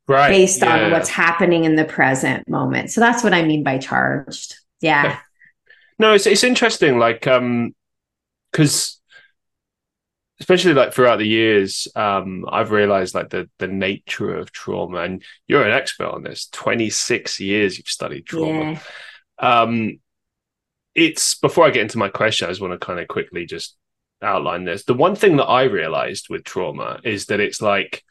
[0.08, 0.30] right.
[0.30, 0.86] based yeah.
[0.86, 2.92] on what's happening in the present moment.
[2.92, 4.56] So that's what i mean by charged.
[4.80, 5.18] Yeah.
[5.98, 7.74] No it's, it's interesting like um
[8.52, 9.00] because
[10.44, 15.24] especially like throughout the years um i've realized like the the nature of trauma and
[15.48, 18.74] you're an expert on this 26 years you've studied trauma.
[18.74, 18.80] Yeah.
[19.62, 20.00] um
[20.96, 23.78] it's before i get into my question i just want to kind of quickly just
[24.22, 24.84] outline this.
[24.84, 28.04] The one thing that i realized with trauma is that it's like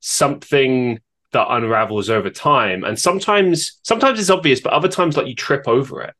[0.00, 1.00] something
[1.32, 5.66] that unravels over time and sometimes sometimes it's obvious but other times like you trip
[5.66, 6.14] over it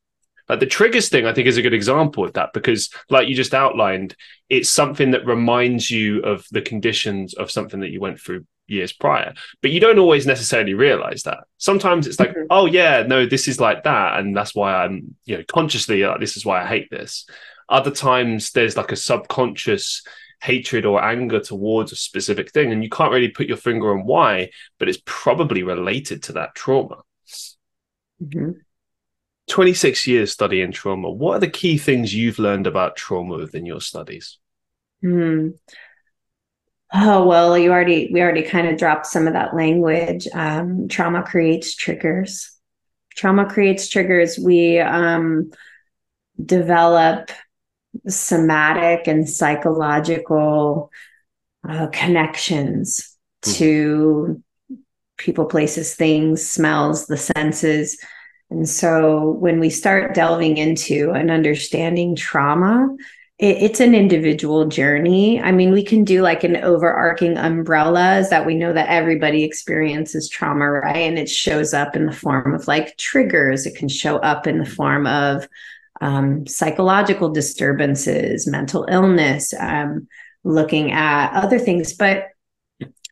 [0.48, 3.34] like the triggers thing, I think, is a good example of that because, like you
[3.34, 4.16] just outlined,
[4.48, 8.92] it's something that reminds you of the conditions of something that you went through years
[8.92, 9.34] prior.
[9.62, 11.44] But you don't always necessarily realize that.
[11.56, 12.46] Sometimes it's like, mm-hmm.
[12.50, 16.20] oh yeah, no, this is like that, and that's why I'm, you know, consciously like
[16.20, 17.26] this is why I hate this.
[17.68, 20.02] Other times there's like a subconscious
[20.40, 24.04] hatred or anger towards a specific thing, and you can't really put your finger on
[24.04, 27.02] why, but it's probably related to that trauma.
[28.22, 28.52] Mm-hmm.
[29.48, 31.10] 26 years studying trauma.
[31.10, 34.38] What are the key things you've learned about trauma within your studies?
[35.00, 35.50] Hmm.
[36.92, 40.26] Oh well, you already we already kind of dropped some of that language.
[40.32, 42.50] Um, trauma creates triggers.
[43.14, 44.38] Trauma creates triggers.
[44.38, 45.50] We um,
[46.42, 47.30] develop
[48.06, 50.90] somatic and psychological
[51.68, 53.52] uh, connections mm-hmm.
[53.54, 54.42] to
[55.18, 57.98] people, places, things, smells, the senses
[58.50, 62.88] and so when we start delving into and understanding trauma,
[63.38, 65.40] it, it's an individual journey.
[65.40, 69.44] I mean, we can do like an overarching umbrella is that we know that everybody
[69.44, 70.96] experiences trauma, right?
[70.96, 74.58] And it shows up in the form of like triggers, it can show up in
[74.58, 75.46] the form of
[76.00, 80.06] um, psychological disturbances, mental illness, um,
[80.42, 81.92] looking at other things.
[81.92, 82.28] But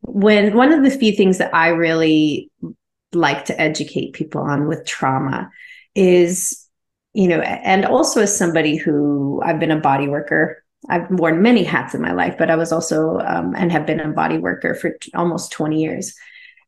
[0.02, 2.50] when one of the few things that I really
[3.12, 5.50] like to educate people on with trauma
[5.94, 6.66] is
[7.14, 10.62] you know and also as somebody who i've been a body worker.
[10.88, 13.98] I've worn many hats in my life but i was also um, and have been
[14.00, 16.14] a body worker for t- almost 20 years.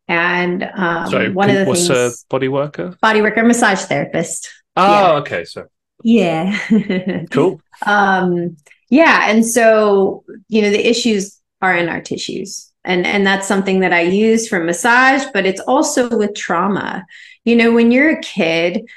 [0.09, 2.97] And um, Sorry, one of the what's things, a body worker?
[3.03, 4.49] Body worker massage therapist.
[4.75, 5.13] Oh yeah.
[5.21, 5.67] okay so.
[6.03, 6.59] Yeah.
[7.31, 7.61] Cool.
[7.85, 8.57] Um
[8.91, 13.81] yeah and so you know the issues are in our tissues and and that's something
[13.81, 17.05] that i use for massage but it's also with trauma.
[17.45, 18.89] You know when you're a kid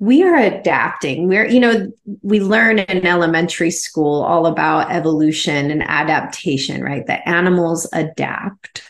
[0.00, 1.26] we are adapting.
[1.26, 7.06] We're you know we learn in elementary school all about evolution and adaptation right?
[7.06, 8.82] That animals adapt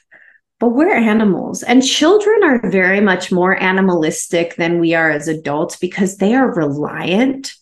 [0.61, 1.63] but we're animals.
[1.63, 6.53] And children are very much more animalistic than we are as adults because they are
[6.53, 7.55] reliant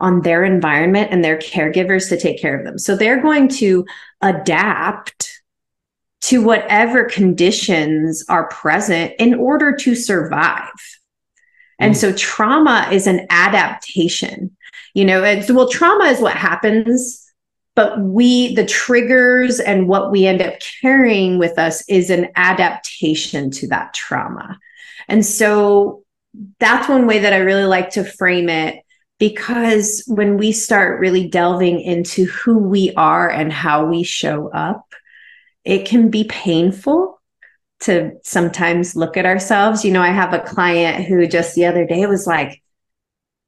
[0.00, 2.78] on their environment and their caregivers to take care of them.
[2.78, 3.84] So they're going to
[4.20, 5.39] adapt
[6.22, 10.68] to whatever conditions are present in order to survive.
[11.78, 11.96] And mm.
[11.96, 14.56] so trauma is an adaptation.
[14.94, 17.26] You know, it's well, trauma is what happens,
[17.74, 23.50] but we, the triggers and what we end up carrying with us is an adaptation
[23.52, 24.58] to that trauma.
[25.08, 26.04] And so
[26.58, 28.84] that's one way that I really like to frame it
[29.18, 34.89] because when we start really delving into who we are and how we show up,
[35.64, 37.20] it can be painful
[37.80, 39.84] to sometimes look at ourselves.
[39.84, 42.62] You know, I have a client who just the other day was like,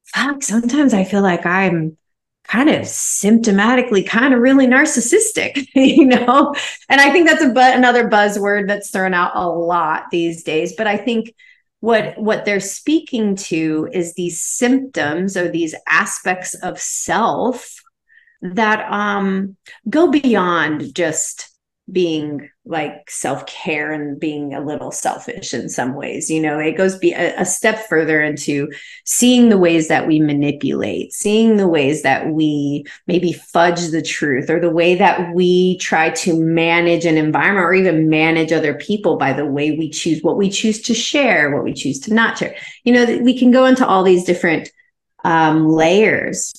[0.06, 1.96] fuck, sometimes I feel like I'm
[2.44, 6.54] kind of symptomatically kind of really narcissistic, you know?
[6.88, 10.74] And I think that's a but another buzzword that's thrown out a lot these days.
[10.76, 11.34] But I think
[11.80, 17.80] what what they're speaking to is these symptoms or these aspects of self
[18.40, 19.56] that um
[19.88, 21.51] go beyond just
[21.90, 26.60] being like self-care and being a little selfish in some ways you know?
[26.60, 28.70] It goes be a, a, step further into
[29.04, 34.48] seeing the ways that we manipulate seeing the ways that we maybe fudge the truth
[34.48, 39.16] or the way that we try to manage an environment or even manage other people
[39.16, 42.38] by the way we choose what we choose to share what we choose to not
[42.38, 42.54] share.
[42.84, 44.70] You know we can go into all these different
[45.24, 46.52] um, layers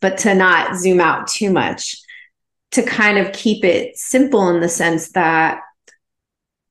[0.00, 1.96] but to not zoom out too much
[2.72, 5.60] to kind of keep it simple in the sense that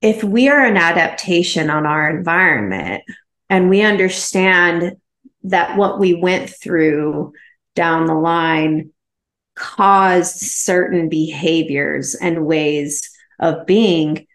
[0.01, 3.03] if we are an adaptation on our environment
[3.49, 4.97] and we understand
[5.43, 7.33] that what we went through
[7.75, 8.91] down the line
[9.55, 14.27] caused certain behaviors and ways of being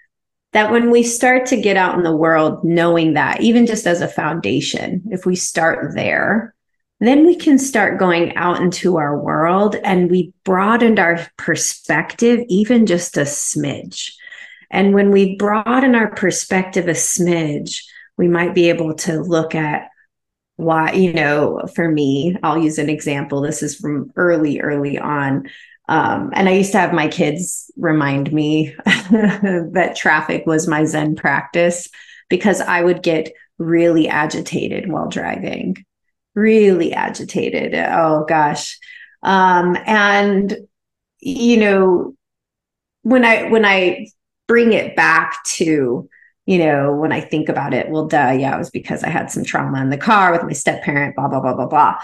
[0.52, 4.00] that when we start to get out in the world knowing that even just as
[4.00, 6.54] a foundation if we start there
[7.08, 12.86] then we can start going out into our world and we broadened our perspective even
[12.86, 14.12] just a smidge.
[14.70, 17.82] And when we broaden our perspective a smidge
[18.20, 19.88] we might be able to look at
[20.56, 23.40] why you know for me i'll use an example.
[23.40, 25.48] This is from early early on.
[25.88, 31.16] Um, and I used to have my kids remind me that traffic was my Zen
[31.16, 31.88] practice
[32.28, 35.84] because I would get really agitated while driving,
[36.34, 37.74] really agitated.
[37.74, 38.78] Oh gosh.
[39.22, 40.56] Um, and,
[41.20, 42.14] you know,
[43.02, 44.06] when I, when I
[44.48, 46.08] bring it back to,
[46.46, 49.30] you know, when I think about it, well, duh, yeah, it was because I had
[49.30, 51.98] some trauma in the car with my step parent, blah, blah, blah, blah, blah.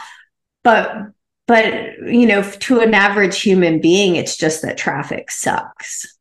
[0.63, 1.13] But
[1.47, 6.16] but, you know, to an average human being, it's just that traffic sucks.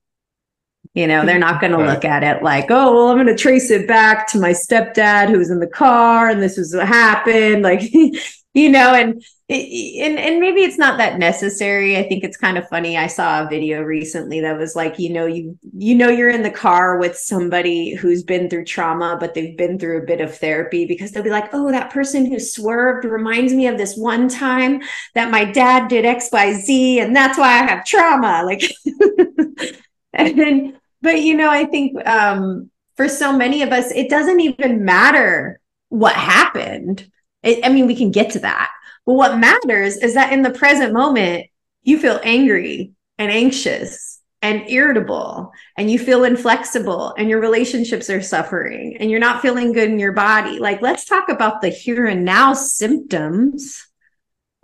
[0.95, 3.35] You know, they're not going to look at it like, oh, well, I'm going to
[3.35, 6.87] trace it back to my stepdad who was in the car and this was what
[6.87, 7.61] happened.
[7.61, 7.93] Like,
[8.53, 11.97] you know, and and and maybe it's not that necessary.
[11.97, 12.97] I think it's kind of funny.
[12.97, 16.41] I saw a video recently that was like, you know, you you know you're in
[16.41, 20.35] the car with somebody who's been through trauma, but they've been through a bit of
[20.35, 24.29] therapy because they'll be like, "Oh, that person who swerved reminds me of this one
[24.29, 24.81] time
[25.13, 28.63] that my dad did XYZ and that's why I have trauma." Like
[30.13, 34.41] and then but you know, I think um for so many of us it doesn't
[34.41, 37.09] even matter what happened
[37.45, 38.71] I mean, we can get to that.
[39.05, 41.47] But what matters is that in the present moment,
[41.83, 48.21] you feel angry and anxious and irritable and you feel inflexible and your relationships are
[48.21, 50.59] suffering and you're not feeling good in your body.
[50.59, 53.85] Like, let's talk about the here and now symptoms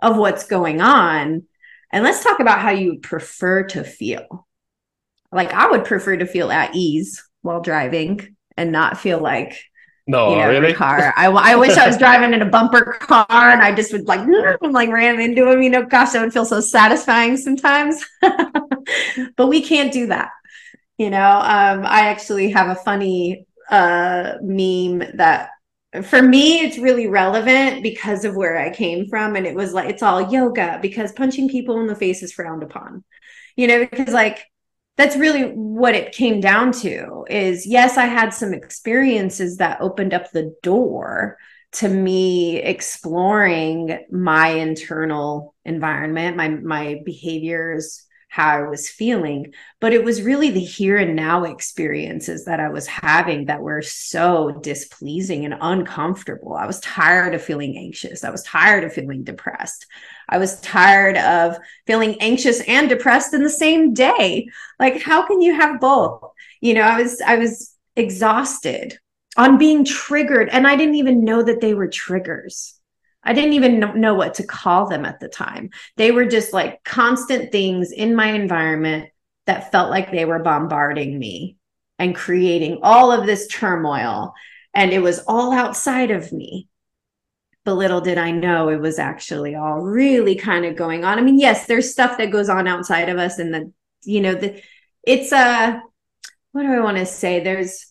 [0.00, 1.44] of what's going on.
[1.92, 4.46] And let's talk about how you prefer to feel.
[5.32, 9.58] Like, I would prefer to feel at ease while driving and not feel like
[10.06, 10.74] no, you know, really?
[10.74, 11.14] car.
[11.16, 14.26] I, I wish I was driving in a bumper car and I just would like,
[14.60, 15.62] like ran into him.
[15.62, 18.04] You know, gosh, that would feel so satisfying sometimes.
[19.36, 20.30] but we can't do that.
[20.98, 25.50] You know, um, I actually have a funny uh, meme that
[26.04, 29.88] for me it's really relevant because of where I came from, and it was like
[29.88, 33.04] it's all yoga because punching people in the face is frowned upon.
[33.56, 34.44] You know, because like
[34.96, 40.12] that's really what it came down to is yes i had some experiences that opened
[40.14, 41.36] up the door
[41.72, 49.52] to me exploring my internal environment my my behaviors how I was feeling.
[49.78, 53.82] But it was really the here and now experiences that I was having that were
[53.82, 56.54] so displeasing and uncomfortable.
[56.54, 58.24] I was tired of feeling anxious.
[58.24, 59.84] I was tired of feeling depressed.
[60.30, 64.48] I was tired of feeling anxious and depressed in the same day.
[64.80, 66.22] Like, how can you have both?
[66.62, 68.98] You know, I was, I was exhausted
[69.36, 72.80] on being triggered, and I didn't even know that they were triggers.
[73.24, 75.70] I didn't even know what to call them at the time.
[75.96, 79.10] They were just like constant things in my environment
[79.46, 81.56] that felt like they were bombarding me
[81.98, 84.34] and creating all of this turmoil.
[84.74, 86.68] And it was all outside of me.
[87.64, 91.18] But little did I know it was actually all really kind of going on.
[91.18, 94.34] I mean, yes, there's stuff that goes on outside of us, and the, you know,
[94.34, 94.60] the,
[95.04, 95.80] it's a,
[96.50, 97.38] what do I want to say?
[97.38, 97.86] There's,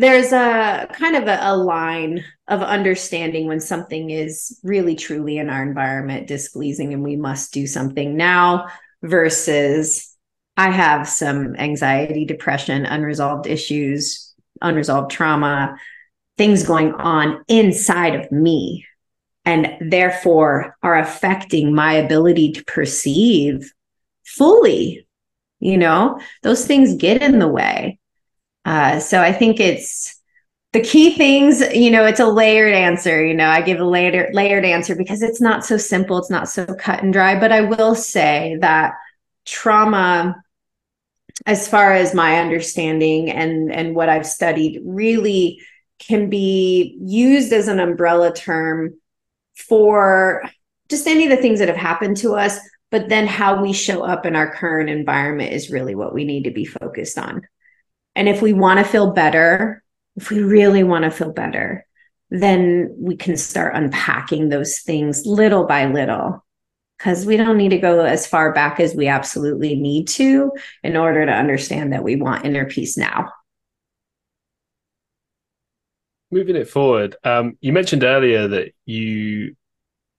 [0.00, 5.50] there's a kind of a, a, line of understanding when something is really truly in
[5.50, 8.66] our environment displeasing and we must do something now
[9.02, 10.16] versus
[10.56, 15.76] I have some anxiety, depression, unresolved issues, unresolved trauma,
[16.38, 18.86] things going on inside of me
[19.44, 23.70] and therefore are affecting my ability to perceive
[24.24, 25.06] fully.
[25.58, 27.99] You know, those things get in the way
[28.64, 30.20] uh, so I think it's
[30.72, 33.24] the key things, you know, it's a layered answer.
[33.24, 36.48] You know, I give a layered layered answer because it's not so simple, it's not
[36.48, 37.38] so cut and dry.
[37.38, 38.94] But I will say that
[39.46, 40.36] trauma,
[41.46, 45.60] as far as my understanding and and what I've studied, really
[45.98, 48.94] can be used as an umbrella term
[49.56, 50.48] for
[50.88, 52.58] just any of the things that have happened to us
[52.90, 56.44] but then how we show up in our current environment is really what we need
[56.44, 57.42] to be focused on
[58.14, 59.82] and if we want to feel better,
[60.16, 61.86] if we really want to feel better,
[62.30, 66.44] then we can start unpacking those things little by little
[66.98, 70.96] because we don't need to go as far back as we absolutely need to in
[70.96, 73.32] order to understand that we want inner peace now.
[76.30, 79.56] Moving it forward, um, you mentioned earlier that you.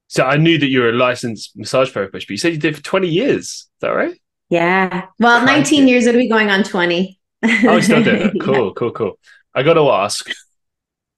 [0.07, 2.75] So I knew that you were a licensed massage therapist, but you said you did
[2.75, 3.45] for 20 years.
[3.45, 4.19] Is that right?
[4.49, 5.05] Yeah.
[5.19, 7.20] Well, 19 years, it'll be going on 20.
[7.43, 8.33] Oh, we still do it.
[8.41, 8.71] Cool, yeah.
[8.75, 9.19] cool, cool.
[9.53, 10.29] I got to ask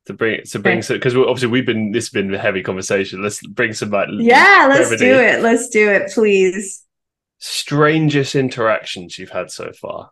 [0.05, 3.21] to bring to bring some because obviously we've been this has been a heavy conversation.
[3.21, 5.05] Let's bring some like yeah, let's brevity.
[5.05, 5.41] do it.
[5.41, 6.83] Let's do it, please.
[7.39, 10.11] Strangest interactions you've had so far.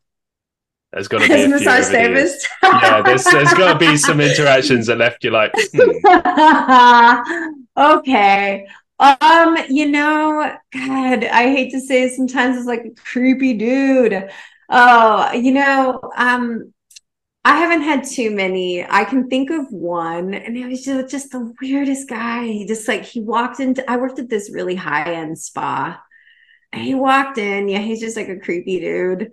[0.91, 2.47] There's got to be a massage therapist.
[2.63, 5.53] yeah, there's there's got to be some interactions that left you like.
[5.73, 7.51] Hmm.
[7.77, 8.67] okay.
[8.99, 12.13] Um, you know, God, I hate to say it.
[12.13, 14.29] Sometimes it's like a creepy dude.
[14.71, 16.73] Oh, you know, um,
[17.43, 18.85] I haven't had too many.
[18.87, 22.45] I can think of one, and it was just, just the weirdest guy.
[22.45, 23.89] He just like he walked into.
[23.89, 26.01] I worked at this really high end spa,
[26.71, 27.67] and he walked in.
[27.67, 29.31] Yeah, he's just like a creepy dude,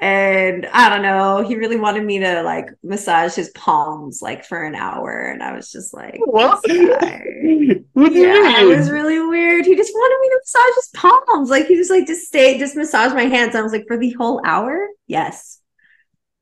[0.00, 1.46] and I don't know.
[1.46, 5.54] He really wanted me to like massage his palms like for an hour, and I
[5.54, 6.60] was just like, "What?
[6.64, 8.62] what yeah?
[8.62, 9.66] It was really weird.
[9.66, 11.50] He just wanted me to massage his palms.
[11.50, 13.54] Like he just like just stay, just massage my hands.
[13.54, 14.88] I was like, for the whole hour?
[15.06, 15.60] Yes.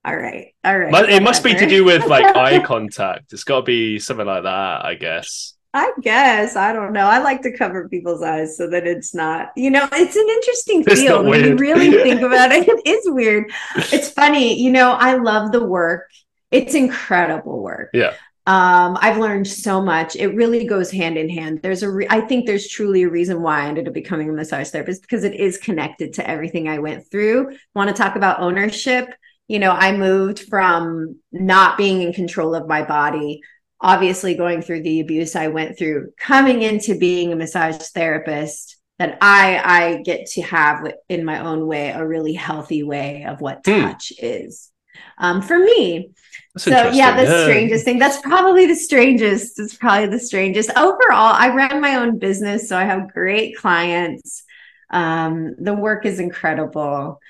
[0.04, 0.54] All right.
[0.64, 0.92] All right.
[0.92, 3.32] But it must be to do with like eye contact.
[3.32, 5.54] It's got to be something like that, I guess.
[5.78, 7.06] I guess I don't know.
[7.06, 10.84] I like to cover people's eyes so that it's not, you know, it's an interesting
[10.86, 12.68] it's field when you really think about it.
[12.68, 13.52] It is weird.
[13.76, 14.92] It's funny, you know.
[14.92, 16.08] I love the work.
[16.50, 17.90] It's incredible work.
[17.94, 18.14] Yeah.
[18.46, 20.16] Um, I've learned so much.
[20.16, 21.60] It really goes hand in hand.
[21.62, 24.32] There's a, re- I think there's truly a reason why I ended up becoming a
[24.32, 27.56] massage therapist because it is connected to everything I went through.
[27.74, 29.14] Want to talk about ownership?
[29.48, 33.42] You know, I moved from not being in control of my body
[33.80, 39.18] obviously going through the abuse I went through, coming into being a massage therapist, that
[39.20, 43.62] I I get to have in my own way a really healthy way of what
[43.64, 43.82] hmm.
[43.82, 44.70] touch is
[45.18, 46.10] um, for me.
[46.54, 47.42] That's so yeah, the yeah.
[47.44, 47.98] strangest thing.
[47.98, 49.58] That's probably the strangest.
[49.58, 50.70] It's probably the strangest.
[50.70, 54.42] Overall, I ran my own business, so I have great clients.
[54.90, 57.20] Um, the work is incredible.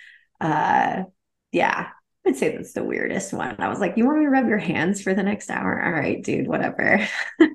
[0.41, 1.05] Uh,
[1.53, 1.89] yeah,
[2.27, 3.57] I'd say that's the weirdest one.
[3.59, 5.83] I was like, "You want me to rub your hands for the next hour?
[5.83, 7.07] All right, dude, whatever."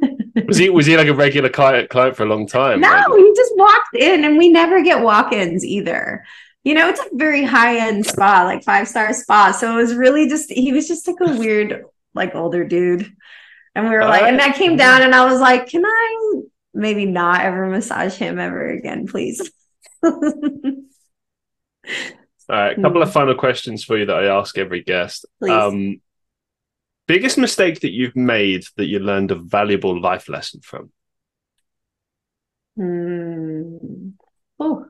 [0.48, 2.81] was he was he like a regular client client for a long time?
[2.81, 3.18] No, like...
[3.18, 6.26] he just walked in, and we never get walk-ins either.
[6.64, 9.52] You know, it's a very high-end spa, like five-star spa.
[9.52, 11.84] So it was really just he was just like a weird,
[12.15, 13.14] like older dude,
[13.76, 16.41] and we were like, and I came down, and I was like, "Can I
[16.73, 19.52] maybe not ever massage him ever again, please?"
[22.54, 23.04] All right, a couple mm.
[23.04, 23.14] of hmm.
[23.14, 25.26] final questions for you that I ask every guest.
[25.42, 26.02] Um,
[27.08, 30.92] biggest mistake that you've made that you learned a valuable life lesson from?
[32.78, 34.14] Mm.
[34.60, 34.86] Oh,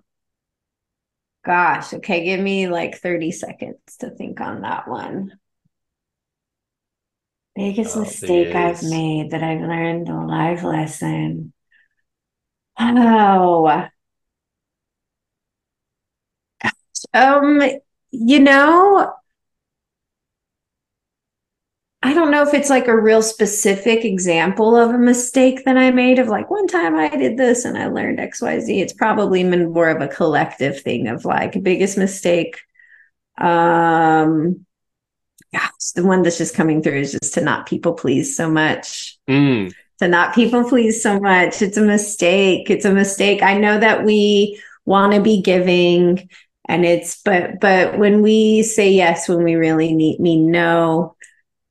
[1.46, 1.94] gosh.
[1.94, 5.32] Okay, give me like 30 seconds to think on that one.
[7.56, 11.54] Biggest oh, mistake I've made that I've learned a life lesson.
[12.78, 13.88] Oh,
[17.14, 17.62] Um,
[18.12, 19.14] you know,
[22.06, 25.90] I don't know if it's like a real specific example of a mistake that I
[25.92, 28.82] made of like one time I did this and I learned XYZ.
[28.82, 32.60] It's probably been more of a collective thing of like biggest mistake.
[33.38, 34.66] Um
[35.54, 39.18] gosh, the one that's just coming through is just to not people please so much.
[39.30, 39.74] Mm.
[40.00, 41.62] To not people please so much.
[41.62, 42.70] It's a mistake.
[42.70, 43.42] It's a mistake.
[43.42, 46.28] I know that we want to be giving
[46.68, 51.16] and it's but but when we say yes when we really need mean no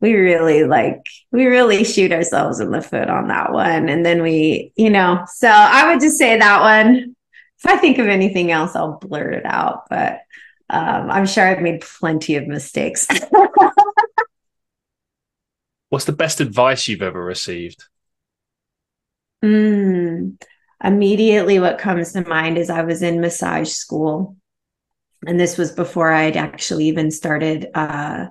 [0.02, 1.00] we really like
[1.30, 3.88] we really shoot ourselves in the foot on that one.
[3.88, 7.16] And then we you know so i would just say that one.
[7.58, 10.18] If i think of anything else i'll blurt it out but
[10.68, 13.06] um, i'm sure i've made plenty of mistakes.
[15.88, 17.84] What's the best advice you've ever received?
[19.44, 20.42] Mm,
[20.82, 24.36] immediately what comes to mind is i was in massage school
[25.26, 28.26] and this was before I'd actually even started uh,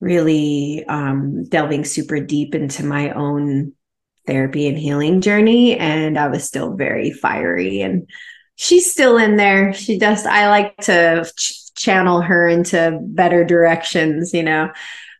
[0.00, 3.72] really um, delving super deep into my own
[4.26, 5.76] therapy and healing journey.
[5.78, 8.08] And I was still very fiery, and
[8.56, 9.72] she's still in there.
[9.72, 10.26] She does.
[10.26, 14.70] I like to ch- channel her into better directions, you know.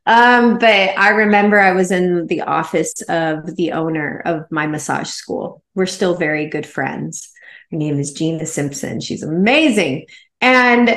[0.06, 5.08] Um, but I remember I was in the office of the owner of my massage
[5.08, 5.62] school.
[5.74, 7.30] We're still very good friends.
[7.70, 9.00] Her name is Gina Simpson.
[9.00, 10.04] She's amazing.
[10.42, 10.94] And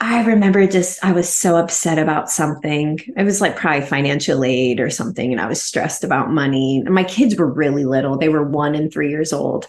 [0.00, 3.00] I remember just, I was so upset about something.
[3.16, 5.32] It was like probably financial aid or something.
[5.32, 6.82] And I was stressed about money.
[6.84, 9.66] And my kids were really little, they were one and three years old.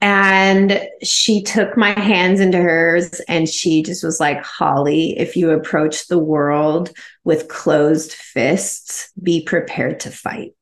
[0.00, 5.50] And she took my hands into hers and she just was like, Holly, if you
[5.50, 6.92] approach the world
[7.24, 10.52] with closed fists, be prepared to fight.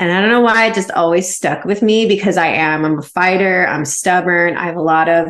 [0.00, 2.84] And I don't know why it just always stuck with me because I am.
[2.84, 3.66] I'm a fighter.
[3.66, 4.56] I'm stubborn.
[4.56, 5.28] I have a lot of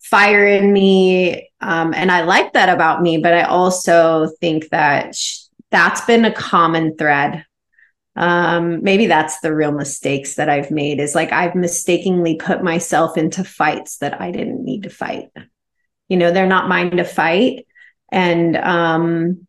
[0.00, 5.14] fire in me Um, and I like that about me, but I also think that
[5.14, 7.44] sh- that's been a common thread.
[8.16, 13.16] Um, maybe that's the real mistakes that I've made is like I've mistakenly put myself
[13.16, 15.30] into fights that I didn't need to fight.
[16.08, 17.66] You know, they're not mine to fight.
[18.10, 19.46] And um,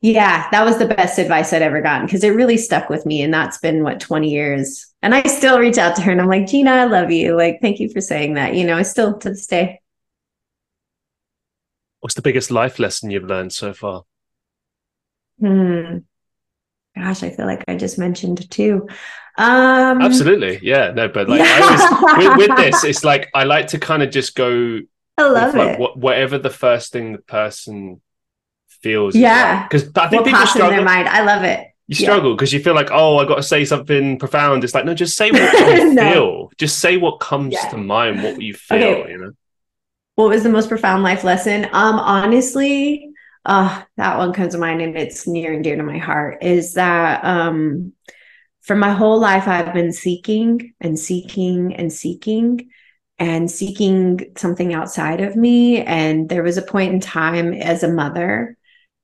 [0.00, 3.22] yeah, that was the best advice I'd ever gotten because it really stuck with me.
[3.22, 4.92] And that's been what 20 years.
[5.02, 7.36] And I still reach out to her and I'm like, Gina, I love you.
[7.36, 8.54] Like, thank you for saying that.
[8.54, 9.80] You know, I still to this day.
[12.04, 14.02] What's the biggest life lesson you've learned so far?
[15.40, 16.00] Hmm.
[16.94, 18.86] Gosh, I feel like I just mentioned two.
[19.38, 20.60] Um, Absolutely.
[20.62, 20.90] Yeah.
[20.90, 21.60] No, but like yeah.
[21.62, 24.80] always, with, with, this, it's like I like to kind of just go.
[25.16, 25.80] I love it.
[25.80, 28.02] Like, whatever the first thing the person
[28.68, 29.16] feels.
[29.16, 29.62] Yeah.
[29.62, 30.72] Because I think what people struggle.
[30.72, 31.08] in their mind.
[31.08, 31.68] I love it.
[31.86, 32.58] You struggle because yeah.
[32.58, 34.62] you feel like, oh, I got to say something profound.
[34.62, 36.12] It's like, no, just say what you no.
[36.12, 36.52] feel.
[36.58, 37.66] Just say what comes yeah.
[37.70, 39.10] to mind, what you feel, okay.
[39.10, 39.32] you know?
[40.16, 41.64] What was the most profound life lesson?
[41.66, 43.10] Um, honestly,
[43.44, 46.74] uh, that one comes to mind and it's near and dear to my heart is
[46.74, 47.92] that um
[48.62, 52.70] for my whole life I've been seeking and seeking and seeking
[53.18, 55.82] and seeking something outside of me.
[55.82, 58.56] And there was a point in time as a mother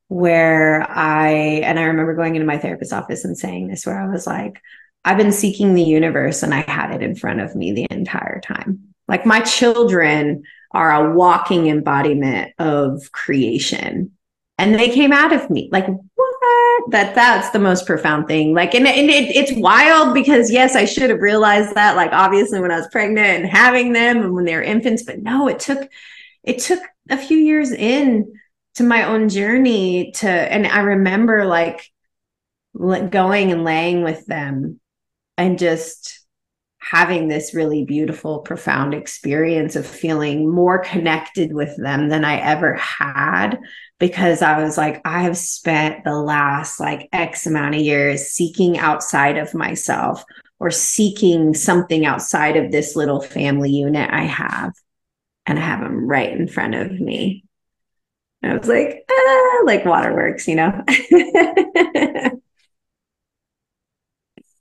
[0.08, 1.30] where I,
[1.64, 4.60] and I remember going into my therapist's office and saying this, where I was like,
[5.04, 8.40] I've been seeking the universe and I had it in front of me the entire
[8.40, 8.94] time.
[9.06, 10.42] Like my children
[10.72, 14.12] are a walking embodiment of creation.
[14.58, 16.90] And they came out of me like, what?
[16.90, 18.54] That that's the most profound thing.
[18.54, 22.60] Like, and, and it, it's wild because yes, I should have realized that, like, obviously
[22.60, 25.60] when I was pregnant and having them and when they were infants, but no, it
[25.60, 25.88] took
[26.42, 26.80] it took
[27.10, 28.32] a few years in
[28.74, 31.90] to my own journey to and I remember like
[32.74, 34.80] going and laying with them
[35.36, 36.19] and just
[36.80, 42.74] having this really beautiful, profound experience of feeling more connected with them than I ever
[42.74, 43.58] had
[43.98, 48.78] because I was like, I have spent the last like X amount of years seeking
[48.78, 50.24] outside of myself
[50.58, 54.72] or seeking something outside of this little family unit I have.
[55.44, 57.44] And I have them right in front of me.
[58.42, 60.82] And I was like, ah, like waterworks, you know?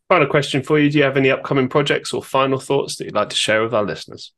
[0.09, 0.89] Final question for you.
[0.89, 3.75] Do you have any upcoming projects or final thoughts that you'd like to share with
[3.75, 4.33] our listeners?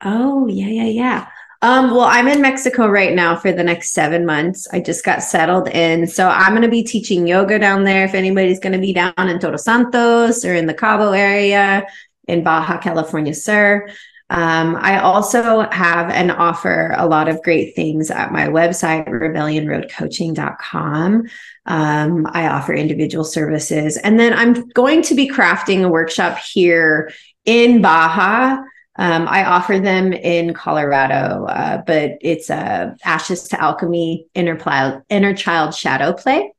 [0.00, 1.28] Oh, yeah, yeah, yeah.
[1.60, 4.68] Um, well, I'm in Mexico right now for the next seven months.
[4.72, 6.06] I just got settled in.
[6.06, 8.04] So I'm going to be teaching yoga down there.
[8.04, 11.86] If anybody's going to be down in Todos Santos or in the Cabo area
[12.28, 13.88] in Baja California Sur.
[14.32, 21.22] Um, I also have and offer a lot of great things at my website, rebellionroadcoaching.com.
[21.66, 23.98] Um, I offer individual services.
[23.98, 27.12] And then I'm going to be crafting a workshop here
[27.44, 28.62] in Baja.
[28.96, 35.04] Um, I offer them in Colorado, uh, but it's a Ashes to Alchemy inner, pl-
[35.10, 36.54] inner child shadow play.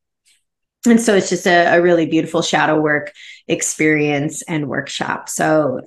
[0.86, 3.12] And so it's just a, a really beautiful shadow work
[3.48, 5.28] experience and workshop.
[5.28, 5.82] So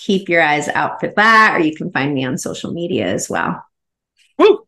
[0.00, 3.28] keep your eyes out for that, or you can find me on social media as
[3.28, 3.64] well.
[4.38, 4.66] Woo!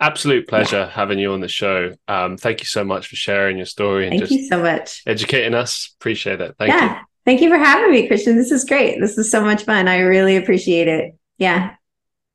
[0.00, 0.90] Absolute pleasure yeah.
[0.90, 1.94] having you on the show.
[2.06, 5.54] Um, thank you so much for sharing your story and thank you so much educating
[5.54, 5.94] us.
[5.98, 6.54] Appreciate it.
[6.58, 7.00] Thank yeah.
[7.00, 7.04] you.
[7.24, 8.36] Thank you for having me, Christian.
[8.36, 9.00] This is great.
[9.00, 9.88] This is so much fun.
[9.88, 11.14] I really appreciate it.
[11.36, 11.74] Yeah.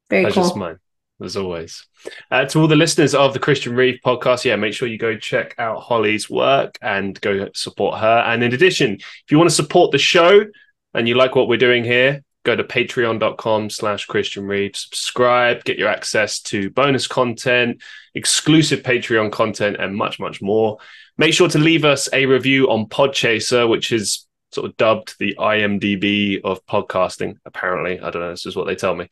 [0.09, 0.57] Very Pleasure's cool.
[0.57, 0.79] mine,
[1.21, 1.87] as always.
[2.29, 5.17] Uh, to all the listeners of the Christian Reeve podcast, yeah, make sure you go
[5.17, 8.23] check out Holly's work and go support her.
[8.27, 10.45] And in addition, if you want to support the show,
[10.93, 15.77] and you like what we're doing here, go to patreon.com slash Christian Reeve, subscribe, get
[15.77, 17.81] your access to bonus content,
[18.13, 20.77] exclusive Patreon content, and much, much more.
[21.17, 25.35] Make sure to leave us a review on Podchaser, which is sort of dubbed the
[25.39, 27.99] IMDb of podcasting, apparently.
[27.99, 29.07] I don't know, this is what they tell me.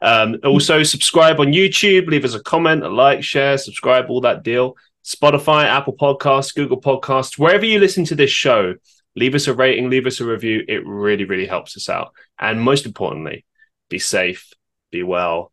[0.00, 4.42] Um, also, subscribe on YouTube, leave us a comment, a like, share, subscribe, all that
[4.42, 4.76] deal.
[5.04, 8.74] Spotify, Apple Podcasts, Google Podcasts, wherever you listen to this show,
[9.16, 10.62] leave us a rating, leave us a review.
[10.68, 12.12] It really, really helps us out.
[12.38, 13.44] And most importantly,
[13.88, 14.52] be safe,
[14.90, 15.52] be well,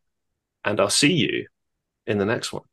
[0.64, 1.48] and I'll see you
[2.06, 2.64] in the next one.